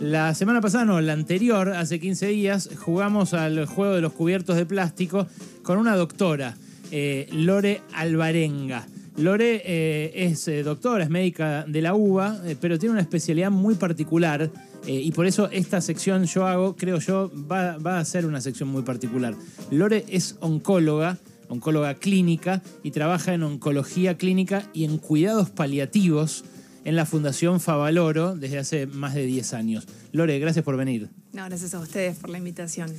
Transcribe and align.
La 0.00 0.32
semana 0.32 0.60
pasada, 0.60 0.84
no, 0.84 1.00
la 1.00 1.12
anterior, 1.12 1.70
hace 1.70 1.98
15 1.98 2.28
días, 2.28 2.70
jugamos 2.78 3.34
al 3.34 3.66
juego 3.66 3.94
de 3.94 4.00
los 4.00 4.12
cubiertos 4.12 4.54
de 4.54 4.64
plástico 4.64 5.26
con 5.64 5.76
una 5.76 5.96
doctora, 5.96 6.56
eh, 6.92 7.28
Lore 7.32 7.82
Alvarenga. 7.94 8.86
Lore 9.16 9.60
eh, 9.64 10.12
es 10.14 10.46
eh, 10.46 10.62
doctora, 10.62 11.02
es 11.02 11.10
médica 11.10 11.64
de 11.66 11.82
la 11.82 11.96
UBA, 11.96 12.38
pero 12.60 12.78
tiene 12.78 12.92
una 12.92 13.00
especialidad 13.00 13.50
muy 13.50 13.74
particular 13.74 14.48
y 14.86 15.10
por 15.10 15.26
eso 15.26 15.50
esta 15.50 15.80
sección 15.80 16.24
yo 16.24 16.46
hago, 16.46 16.76
creo 16.76 17.00
yo, 17.00 17.30
va 17.50 17.98
a 17.98 18.04
ser 18.04 18.24
una 18.24 18.40
sección 18.40 18.68
muy 18.68 18.82
particular. 18.82 19.34
Lore 19.72 20.04
es 20.08 20.36
oncóloga, 20.38 21.18
oncóloga 21.48 21.94
clínica 21.94 22.62
y 22.84 22.92
trabaja 22.92 23.34
en 23.34 23.42
oncología 23.42 24.16
clínica 24.16 24.70
y 24.72 24.84
en 24.84 24.98
cuidados 24.98 25.50
paliativos 25.50 26.44
en 26.88 26.96
la 26.96 27.04
Fundación 27.04 27.60
Favaloro 27.60 28.34
desde 28.34 28.58
hace 28.58 28.86
más 28.86 29.14
de 29.14 29.26
10 29.26 29.52
años. 29.54 29.86
Lore, 30.12 30.38
gracias 30.38 30.64
por 30.64 30.76
venir. 30.76 31.10
No, 31.34 31.44
gracias 31.44 31.74
a 31.74 31.80
ustedes 31.80 32.16
por 32.16 32.30
la 32.30 32.38
invitación. 32.38 32.90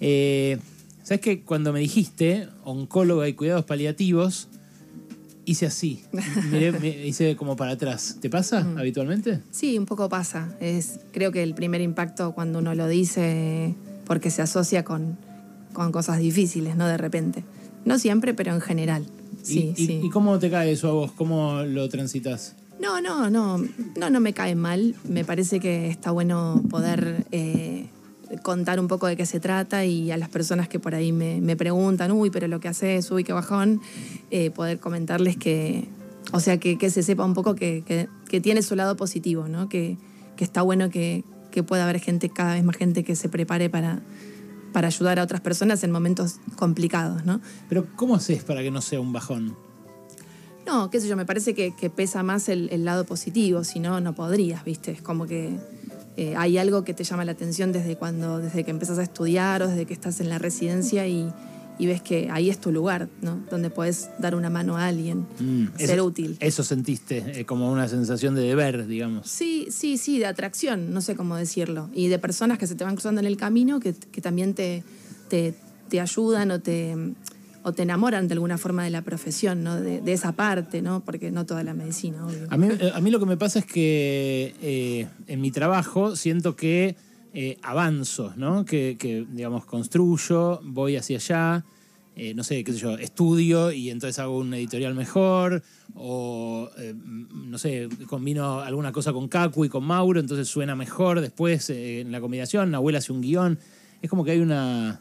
Eh, 0.00 0.58
¿Sabes 1.02 1.20
que 1.22 1.40
cuando 1.42 1.72
me 1.72 1.80
dijiste 1.80 2.46
oncóloga 2.64 3.26
y 3.26 3.32
cuidados 3.32 3.64
paliativos, 3.64 4.48
hice 5.46 5.64
así? 5.64 6.02
Miré, 6.52 6.72
me 6.72 7.06
hice 7.06 7.36
como 7.36 7.56
para 7.56 7.72
atrás. 7.72 8.18
¿Te 8.20 8.28
pasa 8.28 8.62
Mm. 8.64 8.76
habitualmente? 8.78 9.40
Sí, 9.50 9.78
un 9.78 9.86
poco 9.86 10.10
pasa. 10.10 10.54
Es, 10.60 11.00
creo 11.12 11.32
que 11.32 11.42
el 11.42 11.54
primer 11.54 11.80
impacto 11.80 12.32
cuando 12.32 12.58
uno 12.58 12.74
lo 12.74 12.86
dice, 12.86 13.74
porque 14.04 14.30
se 14.30 14.42
asocia 14.42 14.84
con, 14.84 15.16
con 15.72 15.90
cosas 15.90 16.18
difíciles, 16.18 16.76
¿no? 16.76 16.86
De 16.86 16.98
repente. 16.98 17.44
No 17.86 17.98
siempre, 17.98 18.34
pero 18.34 18.52
en 18.52 18.60
general. 18.60 19.06
Sí, 19.42 19.72
¿Y, 19.74 19.82
y- 19.82 19.86
sí. 19.86 20.00
y 20.04 20.10
cómo 20.10 20.38
te 20.38 20.50
cae 20.50 20.72
eso 20.72 20.88
a 20.88 20.92
vos? 20.92 21.12
¿Cómo 21.12 21.62
lo 21.62 21.88
transitas? 21.88 22.54
No, 22.80 23.00
no, 23.00 23.28
no, 23.28 23.58
no, 23.96 24.10
no 24.10 24.20
me 24.20 24.32
cae 24.32 24.54
mal. 24.54 24.94
Me 25.04 25.24
parece 25.24 25.58
que 25.60 25.88
está 25.88 26.10
bueno 26.10 26.62
poder 26.70 27.26
eh, 27.32 27.88
contar 28.42 28.78
un 28.78 28.88
poco 28.88 29.06
de 29.06 29.16
qué 29.16 29.26
se 29.26 29.40
trata 29.40 29.84
y 29.84 30.10
a 30.10 30.16
las 30.16 30.28
personas 30.28 30.68
que 30.68 30.78
por 30.78 30.94
ahí 30.94 31.12
me, 31.12 31.56
preguntan, 31.56 32.12
uy, 32.12 32.30
pero 32.30 32.46
lo 32.46 32.60
que 32.60 32.68
haces, 32.68 33.10
uy, 33.10 33.24
qué 33.24 33.32
bajón, 33.32 33.80
eh, 34.30 34.50
poder 34.50 34.78
comentarles 34.78 35.36
que, 35.36 35.88
o 36.32 36.40
sea, 36.40 36.58
que, 36.58 36.90
se 36.90 37.02
sepa 37.02 37.24
un 37.24 37.34
poco 37.34 37.54
que, 37.54 38.08
tiene 38.42 38.62
su 38.62 38.76
lado 38.76 38.96
positivo, 38.96 39.48
¿no? 39.48 39.68
Que, 39.68 39.96
está 40.38 40.62
bueno 40.62 40.88
que, 40.88 41.24
que 41.50 41.64
pueda 41.64 41.82
haber 41.82 41.98
gente, 41.98 42.28
cada 42.28 42.54
vez 42.54 42.62
más 42.62 42.76
gente 42.76 43.02
que 43.02 43.16
se 43.16 43.28
prepare 43.28 43.68
para, 43.68 44.00
para 44.72 44.86
ayudar 44.86 45.18
a 45.18 45.24
otras 45.24 45.40
personas 45.40 45.82
en 45.82 45.90
momentos 45.90 46.36
complicados, 46.54 47.24
¿no? 47.24 47.40
Pero 47.68 47.86
¿cómo 47.96 48.14
haces 48.14 48.44
para 48.44 48.62
que 48.62 48.70
no 48.70 48.80
sea 48.80 49.00
un 49.00 49.12
bajón? 49.12 49.56
No, 50.68 50.90
qué 50.90 51.00
sé 51.00 51.08
yo, 51.08 51.16
me 51.16 51.24
parece 51.26 51.54
que, 51.54 51.74
que 51.74 51.88
pesa 51.90 52.22
más 52.22 52.48
el, 52.48 52.68
el 52.70 52.84
lado 52.84 53.04
positivo, 53.04 53.64
si 53.64 53.80
no, 53.80 54.00
no 54.00 54.14
podrías, 54.14 54.64
¿viste? 54.64 54.90
Es 54.92 55.02
como 55.02 55.26
que 55.26 55.56
eh, 56.16 56.34
hay 56.36 56.58
algo 56.58 56.84
que 56.84 56.92
te 56.94 57.04
llama 57.04 57.24
la 57.24 57.32
atención 57.32 57.72
desde 57.72 57.96
cuando, 57.96 58.38
desde 58.38 58.64
que 58.64 58.70
empezás 58.70 58.98
a 58.98 59.02
estudiar 59.02 59.62
o 59.62 59.68
desde 59.68 59.86
que 59.86 59.94
estás 59.94 60.20
en 60.20 60.28
la 60.28 60.38
residencia 60.38 61.06
y, 61.06 61.32
y 61.78 61.86
ves 61.86 62.02
que 62.02 62.28
ahí 62.30 62.50
es 62.50 62.58
tu 62.58 62.70
lugar, 62.72 63.08
¿no? 63.22 63.38
Donde 63.50 63.70
puedes 63.70 64.10
dar 64.18 64.34
una 64.34 64.50
mano 64.50 64.76
a 64.76 64.86
alguien, 64.88 65.26
Mm, 65.38 65.68
ser 65.78 65.90
eso- 65.92 66.04
útil. 66.04 66.36
Eso 66.40 66.62
sentiste, 66.64 67.40
eh, 67.40 67.44
como 67.46 67.70
una 67.72 67.88
sensación 67.88 68.34
de 68.34 68.42
deber, 68.42 68.86
digamos. 68.86 69.26
Sí, 69.28 69.68
sí, 69.70 69.96
sí, 69.96 70.18
de 70.18 70.26
atracción, 70.26 70.92
no 70.92 71.00
sé 71.00 71.16
cómo 71.16 71.36
decirlo. 71.36 71.88
Y 71.94 72.08
de 72.08 72.18
personas 72.18 72.58
que 72.58 72.66
se 72.66 72.74
te 72.74 72.84
van 72.84 72.94
cruzando 72.94 73.20
en 73.20 73.26
el 73.26 73.36
camino 73.36 73.80
que, 73.80 73.94
que 73.94 74.20
también 74.20 74.52
te, 74.54 74.82
te, 75.30 75.54
te 75.88 76.00
ayudan 76.00 76.50
o 76.50 76.60
te, 76.60 76.94
o 77.62 77.72
te 77.72 77.82
enamoran 77.82 78.28
de 78.28 78.34
alguna 78.34 78.58
forma 78.58 78.84
de 78.84 78.90
la 78.90 79.02
profesión, 79.02 79.62
¿no? 79.62 79.80
De, 79.80 80.12
esa 80.12 80.32
parte, 80.32 80.82
¿no? 80.82 81.04
Porque 81.04 81.30
no 81.30 81.46
toda 81.46 81.62
la 81.62 81.74
medicina, 81.74 82.26
obvio. 82.26 82.46
A 82.50 82.56
mí, 82.56 82.68
eh, 82.70 82.92
a 82.94 83.00
mí 83.00 83.10
lo 83.10 83.18
que 83.18 83.26
me 83.26 83.36
pasa 83.36 83.58
es 83.58 83.66
que 83.66 84.54
eh, 84.62 85.08
en 85.26 85.40
mi 85.40 85.50
trabajo 85.50 86.16
siento 86.16 86.56
que 86.56 86.96
eh, 87.34 87.58
avanzo, 87.62 88.32
¿no? 88.36 88.64
Que, 88.64 89.26
digamos, 89.30 89.64
construyo, 89.64 90.60
voy 90.64 90.96
hacia 90.96 91.18
allá, 91.18 91.64
no 92.34 92.42
sé, 92.42 92.64
qué 92.64 92.72
sé 92.72 92.78
yo, 92.78 92.98
estudio 92.98 93.70
y 93.70 93.90
entonces 93.90 94.18
hago 94.18 94.38
un 94.38 94.52
editorial 94.52 94.92
mejor, 94.92 95.62
o, 95.94 96.68
no 97.32 97.58
sé, 97.58 97.88
combino 98.08 98.58
alguna 98.58 98.90
cosa 98.90 99.12
con 99.12 99.28
Cacu 99.28 99.64
y 99.64 99.68
con 99.68 99.84
Mauro, 99.84 100.18
entonces 100.18 100.48
suena 100.48 100.74
mejor 100.74 101.20
después 101.20 101.70
en 101.70 102.10
la 102.10 102.20
combinación, 102.20 102.72
Nahuel 102.72 102.96
hace 102.96 103.12
un 103.12 103.20
guion. 103.20 103.58
Es 104.02 104.10
como 104.10 104.24
que 104.24 104.32
hay 104.32 104.40
una... 104.40 105.00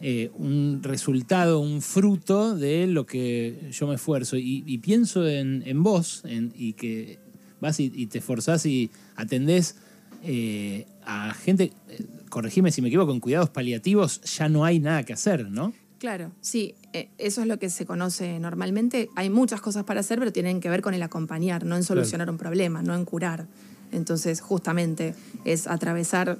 eh, 0.00 0.30
un 0.36 0.80
resultado, 0.82 1.60
un 1.60 1.80
fruto 1.82 2.54
de 2.56 2.86
lo 2.86 3.06
que 3.06 3.70
yo 3.72 3.86
me 3.86 3.94
esfuerzo. 3.94 4.36
Y, 4.36 4.62
y 4.66 4.78
pienso 4.78 5.26
en, 5.26 5.62
en 5.66 5.82
vos, 5.82 6.22
en- 6.24 6.52
y 6.56 6.74
que 6.74 7.18
vas 7.60 7.80
y, 7.80 7.90
y 7.94 8.06
te 8.06 8.18
esforzás 8.18 8.66
y 8.66 8.90
atendés 9.16 9.76
eh, 10.22 10.86
a 11.04 11.34
gente, 11.34 11.72
eh, 11.88 12.04
corregime 12.28 12.70
si 12.72 12.82
me 12.82 12.88
equivoco, 12.88 13.12
en 13.12 13.20
cuidados 13.20 13.50
paliativos 13.50 14.20
ya 14.22 14.48
no 14.48 14.64
hay 14.64 14.80
nada 14.80 15.02
que 15.04 15.12
hacer, 15.12 15.50
¿no? 15.50 15.72
Claro, 15.98 16.32
sí, 16.42 16.74
eh, 16.92 17.08
eso 17.16 17.40
es 17.40 17.46
lo 17.46 17.58
que 17.58 17.70
se 17.70 17.86
conoce 17.86 18.38
normalmente. 18.38 19.08
Hay 19.16 19.30
muchas 19.30 19.60
cosas 19.62 19.84
para 19.84 20.00
hacer, 20.00 20.18
pero 20.18 20.32
tienen 20.32 20.60
que 20.60 20.68
ver 20.68 20.82
con 20.82 20.92
el 20.92 21.02
acompañar, 21.02 21.64
no 21.64 21.76
en 21.76 21.84
solucionar 21.84 22.28
un 22.28 22.36
problema, 22.36 22.82
no 22.82 22.94
en 22.94 23.04
curar. 23.06 23.46
Entonces, 23.92 24.40
justamente 24.40 25.14
es 25.44 25.66
atravesar 25.66 26.36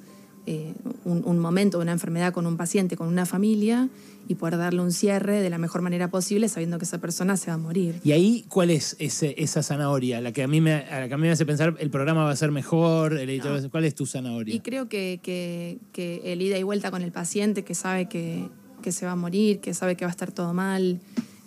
eh, 0.47 0.73
un, 1.05 1.23
un 1.25 1.39
momento, 1.39 1.79
una 1.79 1.93
enfermedad 1.93 2.33
con 2.33 2.47
un 2.47 2.57
paciente, 2.57 2.97
con 2.97 3.09
una 3.09 3.27
familia, 3.27 3.89
y 4.27 4.37
poder 4.37 4.57
darle 4.57 4.81
un 4.81 4.91
cierre 4.93 5.43
de 5.43 5.51
la 5.51 5.59
mejor 5.59 5.83
manera 5.83 6.09
posible, 6.09 6.49
sabiendo 6.49 6.79
que 6.79 6.85
esa 6.87 6.99
persona 6.99 7.37
se 7.37 7.49
va 7.49 7.55
a 7.55 7.59
morir. 7.59 8.01
Y 8.05 8.13
ahí, 8.13 8.45
¿cuál 8.49 8.71
es 8.71 8.97
ese, 8.99 9.35
esa 9.37 9.63
zanahoria? 9.63 10.21
La 10.23 10.33
que, 10.33 10.43
a 10.43 10.49
mí 10.49 10.63
me, 10.63 10.73
a 10.73 11.01
la 11.01 11.09
que 11.09 11.15
a 11.15 11.17
mí 11.19 11.23
me 11.25 11.31
hace 11.31 11.45
pensar, 11.45 11.77
el 11.79 11.91
programa 11.91 12.25
va 12.25 12.31
a 12.31 12.37
ser 12.37 12.51
mejor, 12.51 13.13
el 13.19 13.29
editor 13.29 13.53
va 13.53 13.57
a 13.57 13.61
ser- 13.61 13.71
¿cuál 13.71 13.85
es 13.85 13.95
tu 13.95 14.07
zanahoria? 14.07 14.55
Y 14.55 14.61
creo 14.61 14.89
que, 14.89 15.21
que- 15.23 15.77
que 15.93 16.33
el 16.33 16.41
ida 16.41 16.57
y 16.59 16.63
vuelta 16.63 16.91
con 16.91 17.03
el 17.03 17.13
paciente, 17.13 17.65
que 17.65 17.75
sabe 17.75 18.09
que, 18.09 18.49
que 18.83 18.93
se 18.93 19.05
va 19.05 19.13
a 19.13 19.17
morir, 19.17 19.61
que 19.61 19.75
sabe 19.75 19.95
que 19.95 20.07
va 20.07 20.11
a 20.11 20.13
estar 20.13 20.33
todo 20.33 20.55
mal, 20.55 21.01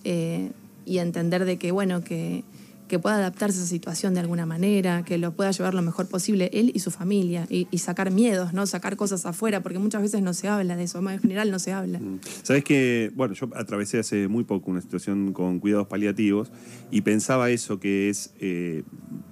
eh, 0.04 0.52
y 0.86 1.00
entender 1.00 1.46
de 1.46 1.58
que, 1.58 1.72
bueno, 1.72 2.04
que, 2.04 2.44
que 2.88 3.00
pueda 3.00 3.18
adaptarse 3.18 3.60
a 3.60 3.62
esa 3.62 3.70
situación 3.70 4.14
de 4.14 4.22
alguna 4.22 4.46
manera, 4.46 5.04
que 5.04 5.18
lo 5.18 5.34
pueda 5.34 5.52
llevar 5.52 5.74
lo 5.74 5.82
mejor 5.82 6.08
posible 6.08 6.50
él 6.54 6.72
y 6.74 6.80
su 6.80 6.92
familia, 6.92 7.46
y, 7.50 7.66
sacar 7.78 8.12
miedos, 8.12 8.54
¿no? 8.54 8.66
Sacar 8.66 8.98
cosas 8.98 9.26
afuera, 9.26 9.62
porque 9.62 9.80
muchas 9.80 10.02
veces 10.02 10.22
no 10.22 10.34
se 10.34 10.48
habla 10.48 10.76
de 10.76 10.84
eso, 10.84 11.00
en 11.10 11.20
general 11.20 11.52
no 11.52 11.60
se 11.60 11.72
habla. 11.72 12.02
Sabes 12.44 12.64
que, 12.64 13.12
bueno, 13.16 13.34
yo 13.34 13.50
atravesé 13.56 14.00
hace 14.00 14.28
muy 14.28 14.44
poco 14.44 14.72
una 14.72 14.82
situación 14.82 15.32
con 15.32 15.60
cuidados 15.60 15.88
paliativos 15.88 16.52
y 16.92 17.02
pensaba 17.02 17.50
eso, 17.50 17.80
que 17.80 18.10
es 18.10 18.34
eh, 18.40 18.84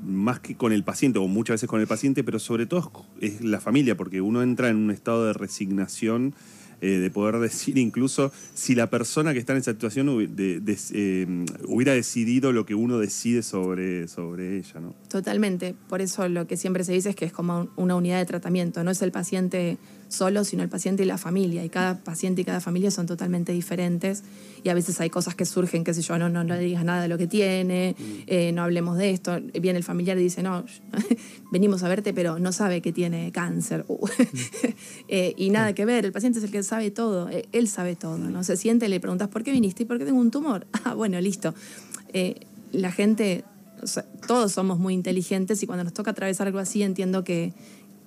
más 0.06 0.40
que 0.40 0.56
con 0.56 0.72
el 0.72 0.84
paciente, 0.84 1.20
o 1.20 1.28
muchas 1.28 1.56
veces 1.56 1.70
con 1.70 1.82
el 1.82 1.88
paciente, 1.88 2.24
pero 2.24 2.40
sobre 2.40 2.66
todo 2.66 3.06
es 3.20 3.42
la 3.42 3.60
familia, 3.60 3.98
porque 3.98 4.22
uno 4.22 4.44
entra 4.44 4.70
en 4.70 4.78
un 4.78 4.92
estado 4.92 5.26
de 5.26 5.34
resignación. 5.34 6.36
Eh, 6.86 7.00
de 7.00 7.10
poder 7.10 7.40
decir 7.40 7.78
incluso 7.78 8.32
si 8.54 8.76
la 8.76 8.90
persona 8.90 9.34
que 9.34 9.40
está 9.40 9.54
en 9.54 9.60
esa 9.60 9.72
situación 9.72 10.08
eh, 10.38 11.46
hubiera 11.68 11.94
decidido 11.94 12.52
lo 12.52 12.66
que 12.66 12.76
uno 12.76 12.98
decide 13.00 13.42
sobre, 13.44 14.08
sobre 14.08 14.58
ella, 14.58 14.80
¿no? 14.80 14.94
Totalmente. 15.10 15.76
Por 15.90 16.02
eso 16.02 16.28
lo 16.30 16.46
que 16.48 16.58
siempre 16.58 16.84
se 16.84 16.94
dice 16.94 17.10
es 17.10 17.16
que 17.16 17.26
es 17.26 17.32
como 17.34 17.62
un- 17.62 17.70
una 17.76 17.96
unidad 17.96 18.20
de 18.20 18.26
tratamiento. 18.26 18.84
No 18.84 18.92
es 18.92 19.02
el 19.02 19.12
paciente 19.12 19.78
solo, 20.08 20.44
sino 20.44 20.64
el 20.64 20.70
paciente 20.70 21.04
y 21.04 21.06
la 21.06 21.18
familia. 21.18 21.64
Y 21.64 21.70
cada 21.70 22.04
paciente 22.04 22.42
y 22.42 22.46
cada 22.46 22.62
familia 22.62 22.92
son 22.92 23.06
totalmente 23.06 23.52
diferentes. 23.52 24.24
Y 24.64 24.70
a 24.70 24.74
veces 24.74 25.00
hay 25.02 25.10
cosas 25.10 25.36
que 25.36 25.46
surgen, 25.46 25.84
qué 25.84 25.94
sé 25.94 26.02
yo, 26.02 26.18
no, 26.18 26.30
no, 26.30 26.44
no 26.44 26.56
le 26.56 26.62
digas 26.62 26.84
nada 26.84 27.02
de 27.02 27.08
lo 27.08 27.18
que 27.18 27.28
tiene, 27.28 27.96
eh, 28.28 28.52
no 28.52 28.64
hablemos 28.64 28.98
de 28.98 29.12
esto. 29.12 29.40
Viene 29.60 29.78
el 29.78 29.84
familiar 29.84 30.18
y 30.18 30.22
dice, 30.22 30.42
no, 30.42 30.66
venimos 31.52 31.84
a 31.84 31.88
verte, 31.88 32.14
pero 32.14 32.40
no 32.40 32.52
sabe 32.52 32.82
que 32.82 32.92
tiene 32.92 33.32
cáncer. 33.32 33.86
Uh. 33.88 34.08
Eh, 35.08 35.34
y 35.38 35.52
nada 35.52 35.74
que 35.74 35.86
ver, 35.86 36.04
el 36.04 36.12
paciente 36.12 36.40
es 36.40 36.46
el 36.46 36.52
que 36.52 36.64
sabe 36.64 36.90
todo, 36.90 37.30
eh, 37.30 37.48
él 37.52 37.68
sabe 37.68 37.96
todo. 37.96 38.18
¿no? 38.18 38.44
Se 38.44 38.58
siente, 38.58 38.90
le 38.90 39.00
preguntas, 39.00 39.28
¿por 39.28 39.44
qué 39.44 39.52
viniste? 39.52 39.84
¿Y 39.84 39.86
por 39.86 40.00
qué 40.00 40.06
tengo 40.06 40.20
un 40.20 40.32
tumor? 40.32 40.68
Ah, 40.84 40.94
bueno, 40.94 41.20
listo. 41.20 41.54
Eh, 42.14 42.36
la 42.72 42.92
gente 42.92 43.44
o 43.82 43.88
sea, 43.88 44.06
todos 44.28 44.52
somos 44.52 44.80
muy 44.80 44.94
inteligentes 44.94 45.62
y 45.64 45.68
cuando 45.68 45.84
nos 45.84 45.94
toca 45.94 46.12
atravesar 46.12 46.48
algo 46.48 46.60
así 46.60 46.84
entiendo 46.84 47.24
que, 47.24 47.54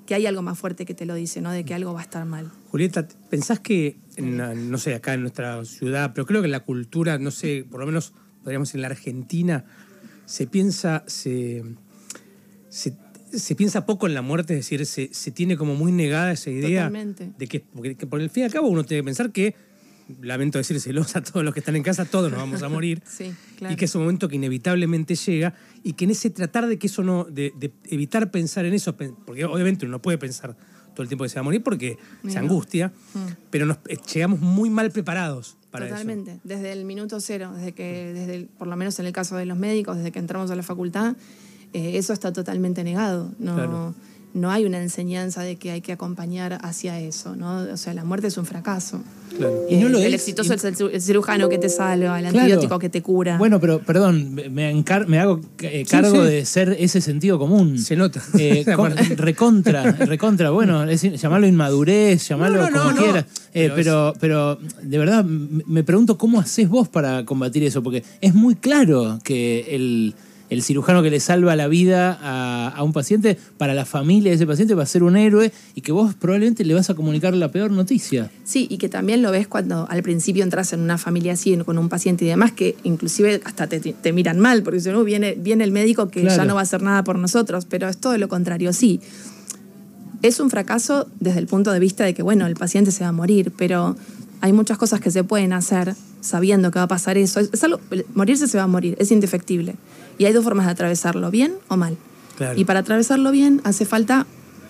que 0.09 0.15
hay 0.15 0.25
algo 0.25 0.41
más 0.41 0.59
fuerte 0.59 0.87
que 0.87 0.95
te 0.95 1.05
lo 1.05 1.15
dice, 1.15 1.43
¿no? 1.43 1.53
De 1.53 1.67
que 1.67 1.75
algo 1.75 1.93
va 1.93 2.01
a 2.01 2.03
estar 2.03 2.25
mal. 2.25 2.51
Julieta, 2.71 3.07
¿pensás 3.29 3.61
que, 3.61 3.99
en 4.17 4.71
no 4.71 4.79
sé, 4.79 4.95
acá 4.95 5.13
en 5.13 5.21
nuestra 5.21 5.63
ciudad, 5.67 6.13
pero 6.15 6.25
creo 6.25 6.41
que 6.41 6.47
en 6.47 6.53
la 6.53 6.61
cultura, 6.61 7.19
no 7.19 7.31
sé, 7.31 7.67
por 7.71 7.79
lo 7.79 7.85
menos 7.85 8.15
podríamos 8.43 8.69
decir 8.69 8.79
en 8.79 8.83
la 8.83 8.89
Argentina, 8.89 9.67
se 10.25 10.47
piensa, 10.47 11.05
se, 11.07 11.63
se, 12.71 12.97
se 13.31 13.55
piensa 13.55 13.85
poco 13.85 14.07
en 14.07 14.15
la 14.15 14.23
muerte, 14.23 14.55
es 14.55 14.61
decir, 14.61 14.87
se, 14.87 15.13
se 15.13 15.31
tiene 15.31 15.59
como 15.59 15.75
muy 15.75 15.93
negada 15.93 16.33
esa 16.33 16.49
idea 16.49 16.87
Totalmente. 16.87 17.35
de 17.37 17.47
que, 17.47 17.61
porque 17.61 17.95
que 17.95 18.07
por 18.07 18.23
el 18.23 18.31
fin 18.31 18.45
y 18.45 18.47
al 18.47 18.53
cabo 18.53 18.69
uno 18.69 18.85
tiene 18.85 19.03
que 19.03 19.05
pensar 19.05 19.31
que, 19.31 19.57
lamento 20.21 20.59
decírselos 20.59 21.17
a 21.17 21.23
todos 21.23 21.45
los 21.45 21.53
que 21.55 21.61
están 21.61 21.77
en 21.77 21.83
casa, 21.83 22.05
todos 22.05 22.31
nos 22.31 22.41
vamos 22.41 22.63
a 22.63 22.69
morir. 22.69 23.03
Sí, 23.09 23.33
claro. 23.57 23.73
Y 23.75 23.77
que 23.77 23.85
es 23.87 23.95
un 23.95 24.03
momento 24.03 24.29
que 24.29 24.37
inevitablemente 24.37 25.15
llega 25.15 25.55
y 25.83 25.93
que 25.95 26.05
en 26.05 26.11
ese 26.13 26.31
tratar 26.31 26.67
de 26.67 26.79
que 26.79 26.87
eso 26.87 27.03
no, 27.03 27.25
de, 27.25 27.53
de 27.59 27.73
evitar 27.87 28.31
pensar 28.31 28.65
en 28.65 28.75
eso, 28.75 28.97
porque 28.97 29.45
obviamente 29.45 29.85
uno 29.87 29.93
no 29.93 30.03
puede 30.03 30.19
pensar 30.19 30.57
todo 30.95 31.03
el 31.03 31.09
tiempo 31.09 31.25
que 31.25 31.29
se 31.31 31.37
va 31.37 31.41
a 31.41 31.45
morir 31.45 31.63
porque 31.63 31.97
se 32.29 32.39
angustia, 32.39 32.93
pero 33.51 33.67
nos, 33.67 33.79
eh, 33.89 33.97
llegamos 34.13 34.41
muy 34.41 34.69
mal 34.71 34.91
preparados 34.91 35.57
para 35.71 35.89
Totalmente. 35.89 36.41
Desde 36.45 36.73
el 36.73 36.85
minuto 36.85 37.21
cero, 37.21 37.53
desde 37.55 37.73
que, 37.73 38.13
desde 38.15 38.35
el- 38.37 38.47
por 38.47 38.67
lo 38.69 38.77
menos 38.77 38.99
en 38.99 39.07
el 39.07 39.13
caso 39.13 39.37
de 39.37 39.45
los 39.47 39.57
médicos, 39.59 39.97
desde 39.97 40.11
que 40.13 40.19
entramos 40.19 40.51
a 40.51 40.57
la 40.57 40.63
facultad, 40.63 41.15
eh, 41.75 41.99
eso 41.99 42.13
está 42.15 42.33
totalmente 42.33 42.83
negado. 42.85 43.33
No, 43.39 43.55
Claro. 43.55 43.95
No 44.35 44.51
hay 44.51 44.65
una 44.65 44.81
enseñanza 44.83 45.43
de 45.43 45.57
que 45.57 45.71
hay 45.71 45.81
que 45.81 45.93
acompañar 45.93 46.59
hacia 46.63 47.01
eso, 47.01 47.35
¿no? 47.37 47.59
O 47.73 47.77
sea, 47.77 47.95
la 47.95 48.05
muerte 48.05 48.27
es 48.29 48.37
un 48.39 48.47
fracaso. 48.47 49.01
Claro. 49.37 49.67
Y 49.69 49.77
no 49.77 49.89
lo 49.89 49.99
el 49.99 50.07
es, 50.15 50.15
exitoso 50.23 50.53
y- 50.53 50.57
es 50.57 50.65
el, 50.65 50.75
ciru- 50.77 50.91
el 50.93 51.03
cirujano 51.03 51.49
que 51.49 51.59
te 51.59 51.69
salva, 51.69 52.19
el 52.19 52.25
Claro. 52.25 52.39
antibiótico 52.39 52.79
que 52.79 52.89
te 52.89 53.03
cura. 53.03 53.37
Bueno, 53.39 53.61
pero 53.61 53.81
perdón, 53.81 54.35
me, 54.35 54.73
encar- 54.75 55.07
me 55.07 55.19
hago 55.19 55.41
eh, 55.61 55.85
cargo 55.89 56.25
sí. 56.25 56.31
de 56.31 56.45
ser 56.45 56.77
ese 56.79 57.01
sentido 57.01 57.39
común. 57.39 57.79
Se 57.79 57.95
nota. 57.97 58.23
Eh, 58.39 58.65
con- 58.77 58.95
recontra, 59.17 59.93
recontra. 59.93 60.51
Bueno, 60.51 60.85
es, 60.85 61.03
llamarlo 61.21 61.47
inmadurez, 61.47 62.27
llamarlo 62.29 62.63
No, 62.63 62.71
no, 62.71 62.79
como 62.79 62.91
no, 62.91 62.97
no. 62.97 63.03
quieras. 63.03 63.25
Eh, 63.55 63.71
Pero 63.75 64.13
pero, 64.21 64.57
pero 64.59 64.59
de 64.83 64.99
verdad 64.99 65.25
me 65.25 65.83
pregunto 65.85 66.17
cómo 66.19 66.39
haces 66.41 66.69
vos 66.69 66.89
para 66.89 67.25
combatir 67.25 67.63
eso, 67.65 67.83
porque 67.83 68.05
es 68.21 68.35
muy 68.35 68.55
claro 68.57 69.19
que 69.25 69.75
el, 69.75 70.15
el 70.51 70.63
cirujano 70.63 71.03
que 71.03 71.11
le 71.11 71.21
salva 71.21 71.55
la 71.57 71.69
vida 71.69 72.19
a, 72.23 72.69
a 72.69 72.83
un 72.83 72.93
paciente, 72.93 73.39
para 73.59 73.75
la 73.75 73.85
familia 73.85 74.31
de 74.31 74.37
ese 74.37 74.47
paciente 74.47 74.75
va 74.75 74.83
a 74.83 74.87
ser 74.87 75.03
un 75.03 75.17
héroe 75.17 75.53
y 75.75 75.81
que 75.83 75.93
vos 75.93 76.15
probablemente 76.15 76.65
le 76.65 76.75
vas 76.75 76.89
a 76.91 76.95
comunicar 76.95 77.35
la 77.35 77.51
peor 77.51 77.71
noticia. 77.71 78.31
Sí, 78.45 78.67
y 78.71 78.79
que 78.79 78.89
también 78.89 79.21
lo 79.23 79.31
ves 79.31 79.47
cuando 79.47 79.87
al 79.91 80.03
principio 80.03 80.43
entras 80.43 80.73
en 80.73 80.81
una 80.81 80.97
familia 80.99 81.35
así, 81.35 81.57
con 81.59 81.77
un 81.79 81.89
paciente 81.89 82.25
y 82.25 82.29
demás, 82.29 82.53
que 82.53 82.77
inclusive 82.85 83.41
hasta 83.45 83.67
te, 83.67 83.79
te 83.81 84.13
miran 84.13 84.39
mal, 84.39 84.63
porque 84.63 84.79
dicen, 84.79 84.97
"Uh, 84.97 85.05
viene, 85.05 85.35
viene 85.39 85.65
el 85.65 85.73
médico 85.73 86.09
que 86.09 86.23
Claro. 86.23 86.37
ya 86.37 86.45
no 86.45 86.55
va 86.55 86.61
a 86.61 86.63
hacer 86.63 86.83
nada 86.83 87.05
por 87.05 87.19
nosotros, 87.19 87.67
pero 87.67 87.89
es 87.89 87.99
todo 87.99 88.17
lo 88.17 88.29
contrario, 88.29 88.73
sí. 88.73 89.01
Es 90.23 90.41
un 90.41 90.51
fracaso 90.51 91.07
desde 91.21 91.39
el 91.39 91.47
punto 91.47 91.71
de 91.73 91.79
vista 91.79 92.05
de 92.05 92.13
que, 92.15 92.23
bueno, 92.23 92.47
el 92.47 92.55
paciente 92.55 92.91
se 92.91 93.05
va 93.05 93.11
a 93.11 93.13
morir, 93.13 93.53
pero 93.57 93.97
hay 94.41 94.53
muchas 94.53 94.79
cosas 94.79 95.01
que 95.01 95.11
se 95.11 95.23
pueden 95.25 95.53
hacer 95.53 95.95
sabiendo 96.21 96.71
que 96.71 96.79
va 96.79 96.85
a 96.85 96.89
pasar 96.89 97.19
eso. 97.19 97.41
Es, 97.41 97.51
es 97.53 97.65
algo, 97.65 97.81
morirse 98.15 98.49
se 98.49 98.59
va 98.59 98.65
a 98.65 98.69
morir, 98.69 98.97
es 98.99 99.11
indefectible. 99.11 99.77
Y 100.19 100.25
hay 100.25 100.33
dos 100.33 100.45
formas 100.45 100.67
de 100.67 100.73
atravesarlo, 100.73 101.31
bien 101.31 101.55
o 101.69 101.77
mal. 101.77 101.97
Claro. 102.37 102.59
Y 102.59 102.65
para 102.65 102.81
atravesarlo 102.81 103.31
bien 103.31 103.61
hace 103.65 103.85
falta 103.85 104.27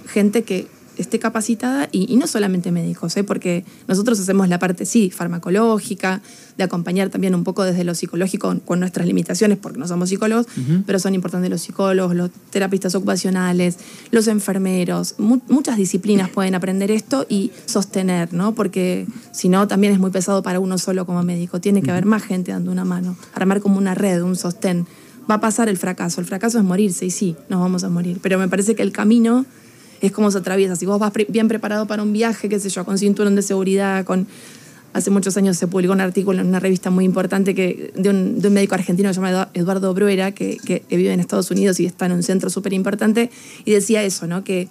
gente 0.06 0.42
que 0.42 0.66
esté 0.98 1.18
capacitada 1.18 1.88
y, 1.92 2.12
y 2.12 2.16
no 2.16 2.26
solamente 2.26 2.70
médicos, 2.72 3.16
¿eh? 3.16 3.24
porque 3.24 3.64
nosotros 3.86 4.18
hacemos 4.20 4.48
la 4.48 4.58
parte, 4.58 4.84
sí, 4.84 5.10
farmacológica, 5.10 6.20
de 6.56 6.64
acompañar 6.64 7.08
también 7.08 7.34
un 7.34 7.44
poco 7.44 7.62
desde 7.64 7.84
lo 7.84 7.94
psicológico 7.94 8.54
con, 8.64 8.80
nuestras 8.80 9.06
limitaciones, 9.06 9.58
porque 9.58 9.78
no 9.78 9.86
somos 9.86 10.08
psicólogos, 10.08 10.46
pero 10.86 10.98
son 10.98 11.14
importantes 11.14 11.50
los 11.50 11.60
psicólogos, 11.60 12.14
los 12.16 12.30
terapistas 12.50 12.94
ocupacionales, 12.96 13.78
los 14.10 14.26
enfermeros, 14.26 15.14
mu- 15.18 15.40
muchas 15.48 15.76
disciplinas 15.76 16.30
pueden 16.30 16.54
aprender 16.56 16.90
esto 16.90 17.26
y 17.28 17.52
sostener, 17.66 18.32
¿no? 18.32 18.54
porque 18.54 19.06
si 19.32 19.48
no 19.48 19.68
también 19.68 19.92
es 19.92 19.98
muy 20.00 20.10
pesado 20.10 20.42
para 20.42 20.58
uno 20.60 20.78
solo 20.78 21.06
como 21.06 21.22
médico, 21.22 21.60
tiene 21.60 21.80
que 21.82 21.90
haber 21.92 22.06
más 22.06 22.22
gente 22.24 22.50
dando 22.52 22.72
una 22.72 22.84
mano, 22.84 23.16
armar 23.34 23.60
como 23.60 23.78
una 23.78 23.94
red, 23.94 24.22
un 24.22 24.34
sostén. 24.36 24.86
Va 25.30 25.34
a 25.36 25.40
pasar 25.40 25.68
el 25.68 25.76
fracaso, 25.76 26.20
el 26.20 26.26
fracaso 26.26 26.58
es 26.58 26.64
morirse 26.64 27.04
y 27.06 27.10
sí, 27.10 27.36
nos 27.48 27.60
vamos 27.60 27.84
a 27.84 27.88
morir, 27.90 28.18
pero 28.22 28.38
me 28.38 28.48
parece 28.48 28.74
que 28.74 28.82
el 28.82 28.92
camino 28.92 29.44
es 30.00 30.12
como 30.12 30.30
se 30.30 30.38
atraviesa. 30.38 30.76
Si 30.76 30.86
vos 30.86 30.98
vas 30.98 31.12
bien 31.28 31.48
preparado 31.48 31.86
para 31.86 32.02
un 32.02 32.12
viaje, 32.12 32.48
qué 32.48 32.58
sé 32.60 32.68
yo, 32.68 32.84
con 32.84 32.98
cinturón 32.98 33.34
de 33.36 33.42
seguridad, 33.42 34.04
con... 34.04 34.26
Hace 34.94 35.10
muchos 35.10 35.36
años 35.36 35.58
se 35.58 35.66
publicó 35.66 35.92
un 35.92 36.00
artículo 36.00 36.40
en 36.40 36.46
una 36.48 36.60
revista 36.60 36.88
muy 36.88 37.04
importante 37.04 37.54
que, 37.54 37.92
de, 37.94 38.08
un, 38.08 38.40
de 38.40 38.48
un 38.48 38.54
médico 38.54 38.74
argentino 38.74 39.12
llamado 39.12 39.46
Eduardo 39.52 39.92
Bruera, 39.92 40.32
que, 40.32 40.56
que- 40.64 40.80
que 40.80 40.96
vive 40.96 41.12
en 41.12 41.20
Estados 41.20 41.50
Unidos 41.50 41.78
y 41.78 41.84
está 41.84 42.06
en 42.06 42.12
un 42.12 42.22
centro 42.22 42.48
súper 42.48 42.72
importante, 42.72 43.30
y 43.66 43.72
decía 43.72 44.02
eso, 44.02 44.26
¿no? 44.26 44.44
Que 44.44 44.68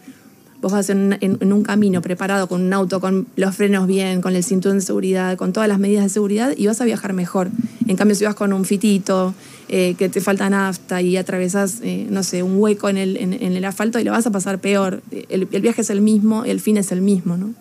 vos 0.59 0.71
vas 0.71 0.89
en, 0.89 1.17
en- 1.21 1.37
en 1.39 1.53
un 1.53 1.61
camino 1.61 2.01
preparado 2.01 2.47
con 2.47 2.63
un 2.63 2.73
auto, 2.73 2.99
con 2.99 3.27
los 3.35 3.55
frenos 3.55 3.85
bien, 3.85 4.21
con 4.21 4.35
el 4.35 4.43
cinturón 4.43 4.79
de 4.79 4.85
seguridad, 4.85 5.37
con 5.37 5.53
todas 5.53 5.69
las 5.69 5.77
medidas 5.77 6.03
de 6.05 6.09
seguridad, 6.09 6.51
y 6.57 6.65
vas 6.65 6.81
a 6.81 6.85
viajar 6.85 7.13
mejor. 7.13 7.49
En 7.87 7.95
cambio, 7.95 8.15
si 8.15 8.25
vas 8.25 8.33
con 8.35 8.53
un 8.53 8.65
fitito, 8.65 9.35
eh, 9.69 9.95
que 9.97 10.09
te 10.09 10.21
falta 10.21 10.49
nafta 10.49 11.01
y 11.01 11.17
atravesás, 11.17 11.79
eh, 11.83 12.07
no 12.09 12.23
sé, 12.23 12.43
un 12.43 12.57
hueco 12.57 12.89
en 12.89 12.97
el, 12.97 13.17
en, 13.17 13.33
el 13.33 13.65
asfalto 13.65 13.99
y 13.99 14.03
lo 14.03 14.11
vas 14.11 14.25
a 14.25 14.31
pasar 14.31 14.59
peor. 14.59 15.01
El, 15.29 15.45
viaje 15.45 15.81
es 15.81 15.89
el 15.89 16.01
mismo, 16.01 16.45
el 16.45 16.59
fin 16.59 16.77
es 16.77 16.91
el 16.91 17.01
mismo, 17.01 17.37
¿no? 17.37 17.53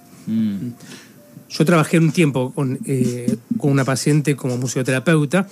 Yo 1.49 1.65
trabajé 1.65 1.99
un 1.99 2.11
tiempo 2.13 2.53
con, 2.53 2.79
eh, 2.87 3.37
con 3.59 3.71
una 3.71 3.85
paciente 3.85 4.35
como 4.37 4.57
museoterapeuta 4.57 5.49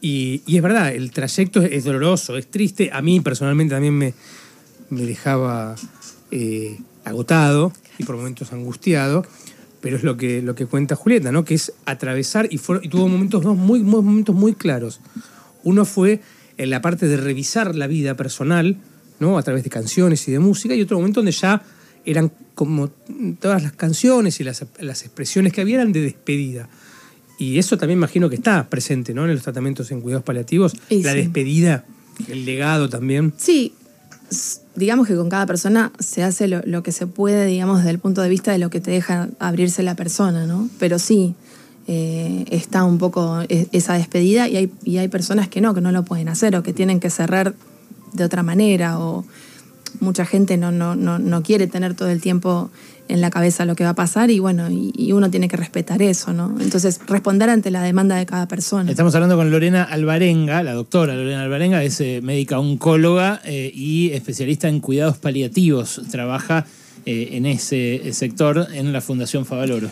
y, 0.00 0.42
y 0.46 0.56
es 0.56 0.62
verdad, 0.62 0.94
el 0.94 1.10
trayecto 1.10 1.62
es, 1.62 1.84
doloroso, 1.84 2.36
es 2.36 2.50
triste. 2.50 2.90
A 2.92 3.02
mí 3.02 3.20
personalmente 3.20 3.74
también 3.74 3.96
me, 3.96 4.14
me 4.90 5.02
dejaba 5.02 5.76
eh, 6.30 6.78
agotado 7.04 7.72
y 7.98 8.04
por 8.04 8.16
momentos 8.16 8.52
angustiado, 8.52 9.24
pero 9.80 9.96
es 9.96 10.02
lo 10.02 10.16
que, 10.16 10.42
lo 10.42 10.54
que 10.54 10.66
cuenta 10.66 10.94
Julieta, 10.96 11.32
¿no? 11.32 11.44
que 11.44 11.54
es 11.54 11.72
atravesar 11.86 12.46
y, 12.50 12.56
y 12.82 12.88
tuvo 12.88 13.08
momentos, 13.08 13.42
dos 13.42 13.56
muy- 13.56 13.82
momentos 13.82 14.34
muy 14.34 14.54
claros. 14.54 15.00
Uno 15.64 15.84
fue 15.84 16.20
en 16.56 16.70
la 16.70 16.80
parte 16.82 17.06
de 17.06 17.16
revisar 17.16 17.74
la 17.74 17.86
vida 17.86 18.16
personal, 18.16 18.76
¿no? 19.18 19.38
a 19.38 19.42
través 19.42 19.64
de 19.64 19.70
canciones 19.70 20.26
y 20.28 20.32
de 20.32 20.38
música, 20.38 20.74
y 20.74 20.82
otro 20.82 20.98
momento 20.98 21.20
donde 21.20 21.32
ya 21.32 21.62
eran 22.04 22.32
como 22.54 22.88
todas 23.40 23.62
las 23.62 23.72
canciones 23.72 24.40
y 24.40 24.44
las, 24.44 24.64
las 24.78 25.02
expresiones 25.02 25.52
que 25.52 25.60
había 25.60 25.76
eran 25.76 25.92
de 25.92 26.02
despedida. 26.02 26.68
Y 27.38 27.58
eso 27.58 27.78
también 27.78 27.98
imagino 27.98 28.28
que 28.28 28.36
está 28.36 28.68
presente 28.68 29.14
¿no? 29.14 29.24
en 29.24 29.32
los 29.32 29.42
tratamientos 29.42 29.90
en 29.90 30.02
cuidados 30.02 30.24
paliativos, 30.24 30.74
Y 30.90 31.02
la 31.02 31.12
sí. 31.12 31.18
despedida, 31.18 31.84
el 32.28 32.44
legado 32.44 32.88
también. 32.90 33.32
Sí, 33.38 33.72
digamos 34.74 35.06
que 35.06 35.16
con 35.16 35.30
cada 35.30 35.46
persona 35.46 35.92
se 35.98 36.22
hace 36.22 36.48
lo, 36.48 36.60
lo 36.64 36.82
que 36.82 36.92
se 36.92 37.06
puede, 37.06 37.46
digamos, 37.46 37.78
desde 37.78 37.90
el 37.90 37.98
punto 37.98 38.20
de 38.20 38.28
vista 38.28 38.52
de 38.52 38.58
lo 38.58 38.68
que 38.68 38.80
te 38.80 38.90
deja 38.90 39.28
abrirse 39.38 39.82
la 39.82 39.94
persona, 39.94 40.46
¿no? 40.46 40.68
Pero 40.78 40.98
sí, 40.98 41.34
eh, 41.86 42.44
está 42.50 42.84
un 42.84 42.98
poco 42.98 43.40
e- 43.48 43.68
esa 43.72 43.94
despedida 43.94 44.48
y 44.48 44.56
hay, 44.56 44.72
y 44.84 44.98
hay 44.98 45.08
personas 45.08 45.48
que 45.48 45.60
no, 45.60 45.74
que 45.74 45.80
no 45.80 45.92
lo 45.92 46.04
pueden 46.04 46.28
hacer 46.28 46.54
o 46.56 46.62
que 46.62 46.72
tienen 46.72 47.00
que 47.00 47.10
cerrar 47.10 47.54
de 48.12 48.24
otra 48.24 48.42
manera 48.42 48.98
o 48.98 49.24
mucha 50.00 50.24
gente 50.24 50.56
no, 50.56 50.70
no, 50.70 50.94
no, 50.94 51.18
no 51.18 51.42
quiere 51.42 51.66
tener 51.66 51.94
todo 51.94 52.10
el 52.10 52.20
tiempo 52.20 52.70
en 53.08 53.20
la 53.20 53.30
cabeza 53.30 53.64
lo 53.64 53.74
que 53.74 53.82
va 53.82 53.90
a 53.90 53.94
pasar 53.94 54.30
y 54.30 54.38
bueno, 54.38 54.68
y, 54.70 55.12
uno 55.12 55.30
tiene 55.30 55.48
que 55.48 55.56
respetar 55.56 56.00
eso, 56.00 56.32
¿no? 56.32 56.56
Entonces, 56.60 57.00
responder 57.08 57.50
ante 57.50 57.72
la 57.72 57.82
demanda 57.82 58.14
de 58.14 58.24
cada 58.24 58.46
persona. 58.46 58.88
Estamos 58.88 59.12
hablando 59.16 59.36
con 59.36 59.50
Lorena 59.50 59.82
Alvarenga, 59.82 60.62
la 60.62 60.74
doctora 60.74 61.16
Lorena 61.16 61.42
Alvarenga, 61.42 61.82
es 61.82 62.00
eh, 62.00 62.20
médica 62.22 62.60
oncóloga 62.60 63.40
eh, 63.44 63.72
y 63.74 64.12
especialista 64.12 64.68
en 64.68 64.78
cuidados 64.78 65.18
paliativos. 65.18 66.00
Trabaja 66.10 66.66
en 67.06 67.46
ese 67.46 68.12
sector 68.12 68.68
en 68.74 68.92
la 68.92 69.00
Fundación 69.00 69.46
Favaloro. 69.46 69.88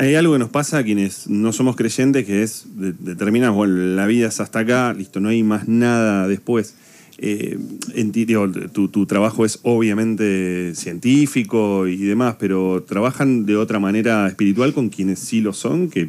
Hay 0.00 0.14
algo 0.14 0.32
que 0.32 0.38
nos 0.38 0.48
pasa 0.48 0.78
a 0.78 0.82
quienes 0.82 1.28
no 1.28 1.52
somos 1.52 1.76
creyentes, 1.76 2.24
que 2.24 2.42
es, 2.42 2.64
de- 2.74 2.94
determinamos, 2.98 3.54
bueno, 3.54 3.76
la 3.76 4.06
vida 4.06 4.28
es 4.28 4.40
hasta 4.40 4.60
acá, 4.60 4.94
listo, 4.94 5.20
no 5.20 5.28
hay 5.28 5.42
más 5.42 5.68
nada 5.68 6.26
después. 6.26 6.74
Eh, 7.18 7.58
en 7.94 8.10
ti- 8.10 8.24
digo, 8.24 8.50
tu, 8.50 9.04
trabajo 9.04 9.44
es 9.44 9.58
obviamente 9.62 10.72
científico 10.74 11.86
y 11.86 11.98
demás, 11.98 12.36
pero 12.38 12.82
trabajan 12.88 13.44
de 13.44 13.56
otra 13.56 13.78
manera 13.78 14.26
espiritual 14.26 14.72
con 14.72 14.88
quienes 14.88 15.18
sí 15.18 15.42
lo 15.42 15.52
son, 15.52 15.90
que 15.90 16.08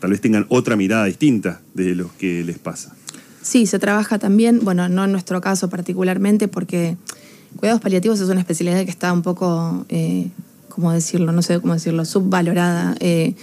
tal 0.00 0.10
vez 0.10 0.20
tengan 0.20 0.44
otra 0.48 0.74
mirada 0.74 1.04
distinta 1.04 1.60
de 1.74 1.94
lo 1.94 2.10
que 2.18 2.42
les 2.42 2.58
pasa. 2.58 2.96
Sí, 3.40 3.66
se 3.66 3.78
trabaja 3.78 4.18
también, 4.18 4.58
bueno, 4.64 4.88
no 4.88 5.04
en 5.04 5.12
nuestro 5.12 5.40
caso 5.40 5.70
particularmente, 5.70 6.48
porque 6.48 6.96
cuidados 7.54 7.80
paliativos 7.80 8.18
es 8.18 8.28
una 8.28 8.40
especialidad 8.40 8.84
que 8.84 8.90
está 8.90 9.12
un 9.12 9.22
poco, 9.22 9.86
eh, 9.90 10.26
¿cómo 10.68 10.92
decirlo? 10.92 11.32
No 11.32 11.42
sé 11.42 11.60
cómo 11.60 11.74
decirlo, 11.74 12.04
subvalorada. 12.04 12.94
eh, 13.00 13.34